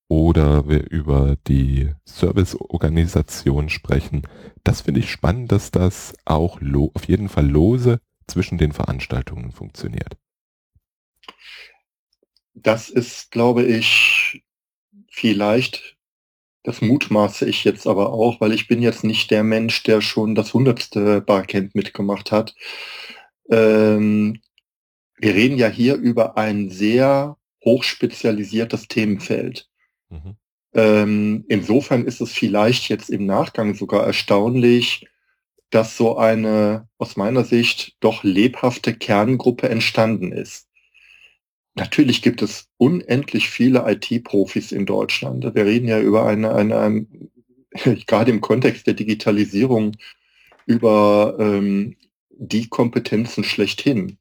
oder 0.08 0.68
wir 0.68 0.90
über 0.90 1.38
die 1.48 1.92
Serviceorganisation 2.06 3.70
sprechen. 3.70 4.24
Das 4.64 4.82
finde 4.82 5.00
ich 5.00 5.12
spannend, 5.12 5.52
dass 5.52 5.72
das 5.72 6.14
auch 6.26 6.60
auf 6.94 7.06
jeden 7.08 7.30
Fall 7.30 7.48
lose 7.48 8.00
zwischen 8.28 8.58
den 8.58 8.72
Veranstaltungen 8.72 9.52
funktioniert. 9.52 10.18
Das 12.54 12.90
ist, 12.90 13.32
glaube 13.32 13.64
ich, 13.64 14.44
vielleicht, 15.10 15.98
das 16.64 16.82
mutmaße 16.82 17.48
ich 17.48 17.64
jetzt 17.64 17.86
aber 17.86 18.12
auch, 18.12 18.42
weil 18.42 18.54
ich 18.54 18.68
bin 18.68 18.82
jetzt 18.82 19.04
nicht 19.04 19.30
der 19.30 19.44
Mensch, 19.44 19.84
der 19.84 20.02
schon 20.02 20.34
das 20.34 20.54
hundertste 20.54 21.22
Barcamp 21.22 21.76
mitgemacht 21.76 22.32
hat. 22.32 22.56
Ähm, 23.52 24.42
wir 25.18 25.34
reden 25.34 25.58
ja 25.58 25.68
hier 25.68 25.96
über 25.96 26.38
ein 26.38 26.70
sehr 26.70 27.38
hochspezialisiertes 27.64 28.88
Themenfeld. 28.88 29.70
Mhm. 30.10 30.36
Ähm, 30.74 31.46
insofern 31.48 32.06
ist 32.06 32.22
es 32.22 32.34
vielleicht 32.34 32.90
jetzt 32.90 33.10
im 33.10 33.26
Nachgang 33.26 33.76
sogar 33.76 34.06
erstaunlich, 34.06 35.08
dass 35.70 35.98
so 35.98 36.18
eine 36.18 36.88
aus 36.98 37.16
meiner 37.16 37.44
Sicht 37.44 37.96
doch 38.00 38.24
lebhafte 38.24 38.94
Kerngruppe 38.94 39.70
entstanden 39.70 40.32
ist. 40.32 40.68
Natürlich 41.76 42.22
gibt 42.22 42.42
es 42.42 42.70
unendlich 42.78 43.50
viele 43.50 43.84
IT-Profis 43.90 44.72
in 44.72 44.86
Deutschland. 44.86 45.44
Wir 45.44 45.66
reden 45.66 45.88
ja 45.88 46.00
über 46.00 46.26
eine, 46.26 46.54
eine, 46.54 47.06
gerade 48.08 48.32
im 48.32 48.42
Kontext 48.42 48.88
der 48.88 48.94
Digitalisierung, 48.94 49.98
über 50.66 51.36
ähm, 51.40 51.98
die 52.30 52.70
Kompetenzen 52.70 53.44
schlechthin. 53.44 54.18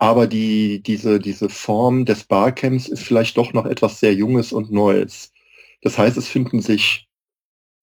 Aber 0.00 0.26
die, 0.26 0.82
diese, 0.82 1.20
diese 1.20 1.50
Form 1.50 2.06
des 2.06 2.24
Barcamps 2.24 2.88
ist 2.88 3.02
vielleicht 3.02 3.36
doch 3.36 3.52
noch 3.52 3.66
etwas 3.66 4.00
sehr 4.00 4.14
Junges 4.14 4.50
und 4.50 4.72
Neues. 4.72 5.30
Das 5.82 5.98
heißt, 5.98 6.16
es 6.16 6.26
finden 6.26 6.62
sich 6.62 7.06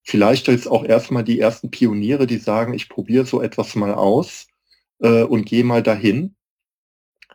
vielleicht 0.02 0.48
jetzt 0.48 0.66
auch 0.68 0.84
erstmal 0.84 1.22
die 1.22 1.38
ersten 1.38 1.70
Pioniere, 1.70 2.26
die 2.26 2.38
sagen, 2.38 2.74
ich 2.74 2.88
probiere 2.88 3.24
so 3.24 3.40
etwas 3.40 3.76
mal 3.76 3.94
aus 3.94 4.48
äh, 5.00 5.22
und 5.22 5.46
gehe 5.46 5.62
mal 5.62 5.82
dahin. 5.82 6.34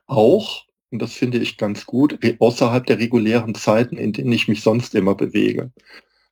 Auch, 0.06 0.65
und 0.91 1.02
das 1.02 1.13
finde 1.13 1.38
ich 1.39 1.58
ganz 1.58 1.86
gut, 1.86 2.19
außerhalb 2.39 2.86
der 2.86 3.00
regulären 3.00 3.56
Zeiten, 3.56 3.96
in 3.96 4.12
denen 4.12 4.34
ich 4.34 4.50
mich 4.50 4.63
sonst 4.63 4.96
immer 4.96 5.15
bewege. 5.15 5.72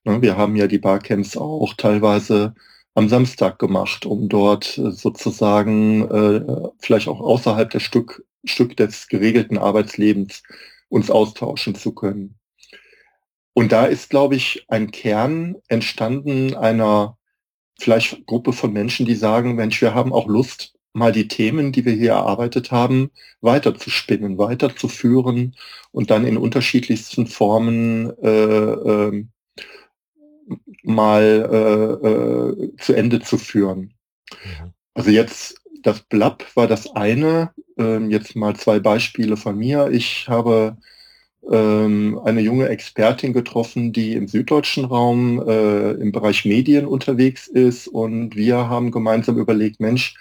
Ne, 0.03 0.21
wir 0.21 0.35
haben 0.35 0.57
ja 0.57 0.67
die 0.67 0.79
Barcamps 0.79 1.37
auch 1.37 1.73
teilweise 1.75 2.53
am 2.95 3.07
Samstag 3.07 3.59
gemacht, 3.59 4.05
um 4.05 4.27
dort 4.27 4.77
äh, 4.77 4.91
sozusagen 4.91 6.09
äh, 6.09 6.69
vielleicht 6.79 7.07
auch 7.07 7.21
außerhalb 7.21 7.69
der 7.69 7.79
Stück, 7.79 8.25
Stück 8.45 8.75
des 8.77 9.07
geregelten 9.07 9.57
Arbeitslebens 9.57 10.43
uns 10.89 11.09
austauschen 11.09 11.75
zu 11.75 11.93
können. 11.93 12.35
Und 13.53 13.71
da 13.71 13.85
ist, 13.85 14.09
glaube 14.09 14.35
ich, 14.35 14.65
ein 14.69 14.91
Kern 14.91 15.55
entstanden 15.67 16.55
einer 16.55 17.17
vielleicht 17.79 18.25
Gruppe 18.25 18.53
von 18.53 18.71
Menschen, 18.71 19.05
die 19.05 19.15
sagen, 19.15 19.55
Mensch, 19.55 19.81
wir 19.81 19.93
haben 19.93 20.13
auch 20.13 20.27
Lust, 20.27 20.73
mal 20.93 21.11
die 21.11 21.27
Themen, 21.27 21.71
die 21.71 21.85
wir 21.85 21.93
hier 21.93 22.11
erarbeitet 22.11 22.71
haben, 22.71 23.11
weiterzuspinnen, 23.41 24.37
weiterzuführen 24.37 25.55
und 25.91 26.11
dann 26.11 26.25
in 26.25 26.37
unterschiedlichsten 26.37 27.27
Formen 27.27 28.11
äh, 28.21 28.29
äh, 28.29 29.25
mal 30.83 31.23
äh, 31.23 32.77
zu 32.77 32.93
Ende 32.93 33.21
zu 33.21 33.37
führen. 33.37 33.93
Mhm. 34.31 34.73
Also 34.93 35.11
jetzt 35.11 35.61
das 35.81 36.01
Blab 36.01 36.45
war 36.55 36.67
das 36.67 36.93
eine. 36.95 37.53
Ähm, 37.81 38.11
jetzt 38.11 38.35
mal 38.35 38.55
zwei 38.55 38.79
Beispiele 38.79 39.37
von 39.37 39.57
mir. 39.57 39.89
Ich 39.91 40.27
habe 40.27 40.77
ähm, 41.49 42.19
eine 42.23 42.41
junge 42.41 42.67
Expertin 42.69 43.33
getroffen, 43.33 43.93
die 43.93 44.13
im 44.13 44.27
süddeutschen 44.27 44.85
Raum 44.85 45.41
äh, 45.47 45.91
im 45.91 46.11
Bereich 46.11 46.45
Medien 46.45 46.85
unterwegs 46.85 47.47
ist. 47.47 47.87
Und 47.87 48.35
wir 48.35 48.69
haben 48.69 48.91
gemeinsam 48.91 49.37
überlegt, 49.37 49.79
Mensch, 49.79 50.15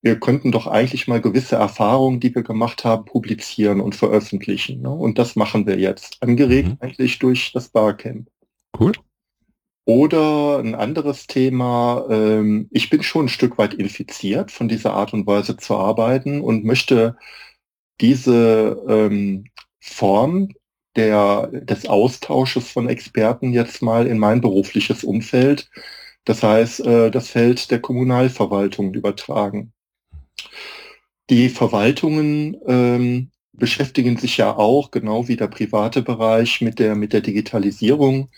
wir 0.00 0.18
könnten 0.20 0.52
doch 0.52 0.66
eigentlich 0.66 1.08
mal 1.08 1.20
gewisse 1.20 1.56
Erfahrungen, 1.56 2.20
die 2.20 2.34
wir 2.34 2.42
gemacht 2.42 2.84
haben, 2.84 3.04
publizieren 3.04 3.80
und 3.80 3.94
veröffentlichen. 3.96 4.82
Ne? 4.82 4.90
Und 4.90 5.18
das 5.18 5.36
machen 5.36 5.66
wir 5.66 5.78
jetzt, 5.78 6.22
angeregt 6.22 6.68
mhm. 6.68 6.76
eigentlich 6.80 7.18
durch 7.18 7.52
das 7.52 7.68
Barcamp. 7.68 8.28
Cool. 8.78 8.92
Oder 9.88 10.58
ein 10.58 10.74
anderes 10.74 11.26
Thema, 11.28 12.06
ähm, 12.10 12.68
ich 12.72 12.90
bin 12.90 13.02
schon 13.02 13.24
ein 13.24 13.28
Stück 13.30 13.56
weit 13.56 13.72
infiziert 13.72 14.50
von 14.50 14.68
dieser 14.68 14.92
Art 14.92 15.14
und 15.14 15.26
Weise 15.26 15.56
zu 15.56 15.76
arbeiten 15.76 16.42
und 16.42 16.62
möchte 16.62 17.16
diese 17.98 18.84
ähm, 18.86 19.46
Form 19.80 20.50
der, 20.94 21.46
des 21.46 21.86
Austausches 21.86 22.70
von 22.70 22.86
Experten 22.86 23.54
jetzt 23.54 23.80
mal 23.80 24.06
in 24.06 24.18
mein 24.18 24.42
berufliches 24.42 25.04
Umfeld, 25.04 25.70
das 26.26 26.42
heißt 26.42 26.80
äh, 26.80 27.10
das 27.10 27.30
Feld 27.30 27.70
der 27.70 27.80
Kommunalverwaltung 27.80 28.92
übertragen. 28.92 29.72
Die 31.30 31.48
Verwaltungen 31.48 32.58
ähm, 32.66 33.30
beschäftigen 33.54 34.18
sich 34.18 34.36
ja 34.36 34.54
auch, 34.54 34.90
genau 34.90 35.28
wie 35.28 35.36
der 35.36 35.48
private 35.48 36.02
Bereich, 36.02 36.60
mit 36.60 36.78
der, 36.78 36.94
mit 36.94 37.14
der 37.14 37.22
Digitalisierung. 37.22 38.28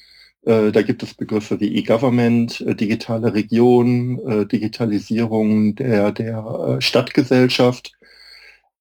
Äh, 0.43 0.73
da 0.73 0.83
gibt 0.83 1.03
es 1.03 1.15
Begriffe 1.15 1.61
wie 1.61 1.75
E-Government, 1.77 2.61
äh, 2.63 2.75
digitale 2.75 3.35
Region, 3.35 4.19
äh, 4.27 4.47
Digitalisierung 4.47 5.75
der, 5.75 6.13
der 6.13 6.79
äh, 6.79 6.81
Stadtgesellschaft. 6.81 7.93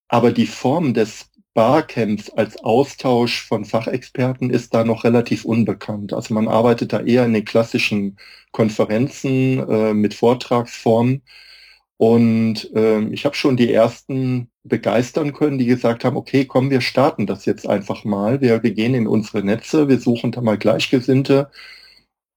Aber 0.07 0.31
die 0.31 0.47
Form 0.47 0.93
des 0.93 1.29
Barcamps 1.53 2.29
als 2.29 2.57
Austausch 2.63 3.45
von 3.47 3.65
Fachexperten 3.65 4.49
ist 4.49 4.73
da 4.73 4.83
noch 4.83 5.03
relativ 5.03 5.45
unbekannt. 5.45 6.13
Also 6.13 6.33
man 6.33 6.47
arbeitet 6.47 6.93
da 6.93 7.01
eher 7.01 7.25
in 7.25 7.33
den 7.33 7.45
klassischen 7.45 8.17
Konferenzen 8.51 9.59
äh, 9.69 9.93
mit 9.93 10.13
Vortragsformen. 10.13 11.23
Und 11.97 12.71
äh, 12.75 13.01
ich 13.09 13.25
habe 13.25 13.35
schon 13.35 13.57
die 13.57 13.73
ersten 13.73 14.48
begeistern 14.63 15.33
können, 15.33 15.57
die 15.57 15.65
gesagt 15.65 16.03
haben, 16.05 16.17
okay, 16.17 16.45
komm, 16.45 16.69
wir 16.69 16.81
starten 16.81 17.27
das 17.27 17.45
jetzt 17.45 17.67
einfach 17.67 18.03
mal. 18.03 18.41
Wir, 18.41 18.61
wir 18.63 18.71
gehen 18.71 18.93
in 18.93 19.07
unsere 19.07 19.43
Netze, 19.43 19.87
wir 19.87 19.99
suchen 19.99 20.31
da 20.31 20.41
mal 20.41 20.57
Gleichgesinnte 20.57 21.49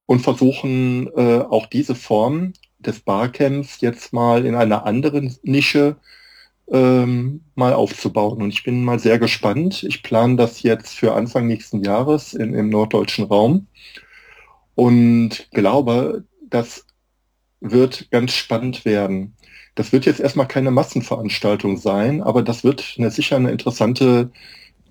und 0.06 0.20
versuchen 0.20 1.08
äh, 1.16 1.40
auch 1.40 1.66
diese 1.66 1.94
Form 1.94 2.52
des 2.78 3.00
Barcamps 3.00 3.80
jetzt 3.80 4.12
mal 4.12 4.46
in 4.46 4.54
einer 4.54 4.86
anderen 4.86 5.36
Nische 5.42 5.96
ähm, 6.70 7.44
mal 7.54 7.74
aufzubauen. 7.74 8.42
Und 8.42 8.50
ich 8.50 8.64
bin 8.64 8.84
mal 8.84 8.98
sehr 8.98 9.18
gespannt. 9.18 9.82
Ich 9.82 10.02
plane 10.02 10.36
das 10.36 10.62
jetzt 10.62 10.94
für 10.96 11.14
Anfang 11.14 11.46
nächsten 11.46 11.82
Jahres 11.84 12.34
in, 12.34 12.54
im 12.54 12.70
norddeutschen 12.70 13.24
Raum 13.24 13.66
und 14.74 15.48
glaube, 15.52 16.24
das 16.48 16.86
wird 17.60 18.10
ganz 18.10 18.32
spannend 18.32 18.84
werden. 18.84 19.36
Das 19.74 19.92
wird 19.92 20.04
jetzt 20.04 20.20
erstmal 20.20 20.46
keine 20.46 20.70
Massenveranstaltung 20.70 21.78
sein, 21.78 22.22
aber 22.22 22.42
das 22.42 22.62
wird 22.62 22.96
eine, 22.98 23.10
sicher 23.10 23.36
eine 23.36 23.50
interessante, 23.50 24.30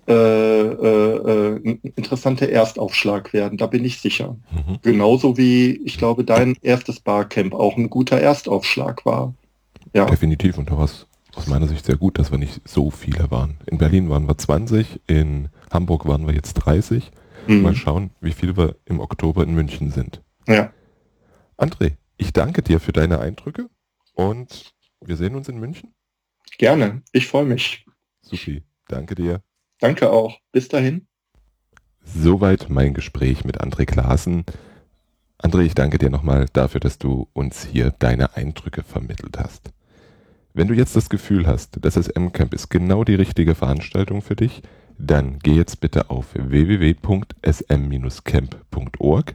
äh, 0.08 0.12
äh, 0.12 1.56
äh 1.56 1.78
interessante 1.94 2.50
Erstaufschlag 2.50 3.32
werden. 3.32 3.58
Da 3.58 3.66
bin 3.66 3.84
ich 3.84 4.00
sicher. 4.00 4.36
Mhm. 4.50 4.78
Genauso 4.82 5.36
wie 5.36 5.80
ich 5.84 5.98
glaube, 5.98 6.24
dein 6.24 6.56
erstes 6.62 7.00
Barcamp 7.00 7.54
auch 7.54 7.76
ein 7.76 7.90
guter 7.90 8.20
Erstaufschlag 8.20 9.06
war. 9.06 9.34
Ja. 9.94 10.06
Definitiv 10.06 10.58
und 10.58 10.70
du 10.70 10.78
hast 10.78 11.06
aus 11.34 11.46
meiner 11.46 11.68
Sicht 11.68 11.86
sehr 11.86 11.96
gut, 11.96 12.18
dass 12.18 12.30
wir 12.30 12.38
nicht 12.38 12.60
so 12.68 12.90
viele 12.90 13.30
waren. 13.30 13.56
In 13.66 13.78
Berlin 13.78 14.10
waren 14.10 14.26
wir 14.26 14.36
20, 14.36 15.00
in 15.06 15.48
Hamburg 15.70 16.06
waren 16.06 16.26
wir 16.26 16.34
jetzt 16.34 16.54
30. 16.54 17.10
Mhm. 17.46 17.62
Mal 17.62 17.74
schauen, 17.74 18.10
wie 18.20 18.32
viele 18.32 18.56
wir 18.56 18.76
im 18.84 19.00
Oktober 19.00 19.42
in 19.42 19.54
München 19.54 19.90
sind. 19.90 20.22
Ja. 20.46 20.70
André, 21.56 21.92
ich 22.16 22.32
danke 22.32 22.62
dir 22.62 22.80
für 22.80 22.92
deine 22.92 23.20
Eindrücke 23.20 23.68
und 24.14 24.71
wir 25.04 25.16
sehen 25.16 25.34
uns 25.34 25.48
in 25.48 25.58
München. 25.58 25.94
Gerne, 26.58 27.02
ich 27.12 27.26
freue 27.26 27.44
mich. 27.44 27.86
Supi, 28.20 28.62
danke 28.88 29.14
dir. 29.14 29.42
Danke 29.80 30.10
auch. 30.10 30.38
Bis 30.52 30.68
dahin. 30.68 31.06
Soweit 32.04 32.68
mein 32.68 32.94
Gespräch 32.94 33.44
mit 33.44 33.60
André 33.60 33.86
Klaassen. 33.86 34.44
André, 35.38 35.62
ich 35.62 35.74
danke 35.74 35.98
dir 35.98 36.10
nochmal 36.10 36.46
dafür, 36.52 36.80
dass 36.80 36.98
du 36.98 37.28
uns 37.32 37.64
hier 37.64 37.92
deine 37.98 38.36
Eindrücke 38.36 38.82
vermittelt 38.82 39.38
hast. 39.38 39.72
Wenn 40.54 40.68
du 40.68 40.74
jetzt 40.74 40.94
das 40.94 41.08
Gefühl 41.08 41.46
hast, 41.46 41.82
das 41.84 41.94
SM-Camp 41.94 42.52
ist 42.54 42.68
genau 42.68 43.04
die 43.04 43.14
richtige 43.14 43.54
Veranstaltung 43.54 44.20
für 44.20 44.36
dich, 44.36 44.62
dann 44.98 45.38
geh 45.38 45.54
jetzt 45.54 45.80
bitte 45.80 46.10
auf 46.10 46.34
www.sm-camp.org. 46.34 49.34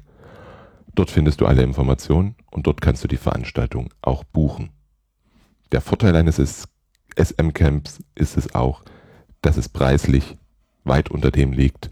Dort 0.93 1.12
findest 1.12 1.41
du 1.41 1.45
alle 1.45 1.63
Informationen 1.63 2.36
und 2.51 2.67
dort 2.67 2.82
kannst 2.82 3.03
du 3.03 3.08
die 3.08 3.17
Veranstaltung 3.17 3.89
auch 4.01 4.23
buchen. 4.23 4.69
Der 5.71 5.82
Vorteil 5.82 6.15
eines 6.15 6.67
SM-Camps 7.15 7.99
ist 8.15 8.38
es 8.38 8.56
auch, 8.56 8.84
dass 9.41 9.58
es 9.58 9.69
preislich 9.69 10.38
weit 10.84 11.12
unter 11.12 11.32
dem 11.32 11.51
liegt, 11.51 11.89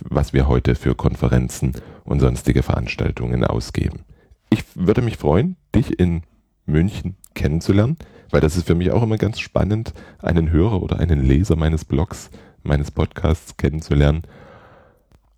was 0.00 0.32
wir 0.32 0.48
heute 0.48 0.74
für 0.74 0.94
Konferenzen 0.94 1.72
und 2.04 2.20
sonstige 2.20 2.62
Veranstaltungen 2.62 3.44
ausgeben. 3.44 4.04
Ich 4.50 4.64
würde 4.74 5.02
mich 5.02 5.16
freuen, 5.16 5.56
dich 5.74 5.98
in 5.98 6.22
München 6.66 7.16
kennenzulernen. 7.34 7.96
Weil 8.30 8.40
das 8.40 8.56
ist 8.56 8.66
für 8.66 8.74
mich 8.74 8.90
auch 8.90 9.02
immer 9.02 9.16
ganz 9.16 9.38
spannend, 9.38 9.92
einen 10.18 10.50
Hörer 10.50 10.82
oder 10.82 10.98
einen 10.98 11.22
Leser 11.22 11.56
meines 11.56 11.84
Blogs, 11.84 12.30
meines 12.62 12.90
Podcasts 12.90 13.56
kennenzulernen. 13.56 14.22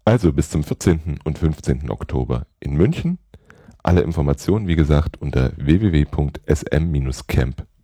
Also 0.05 0.33
bis 0.33 0.51
zum 0.51 0.65
14. 0.65 1.19
und 1.25 1.39
15. 1.39 1.91
Oktober 1.91 2.47
in 2.61 2.75
München. 2.75 3.19
Alle 3.83 4.01
Informationen, 4.01 4.67
wie 4.67 4.77
gesagt, 4.77 5.21
unter 5.21 5.53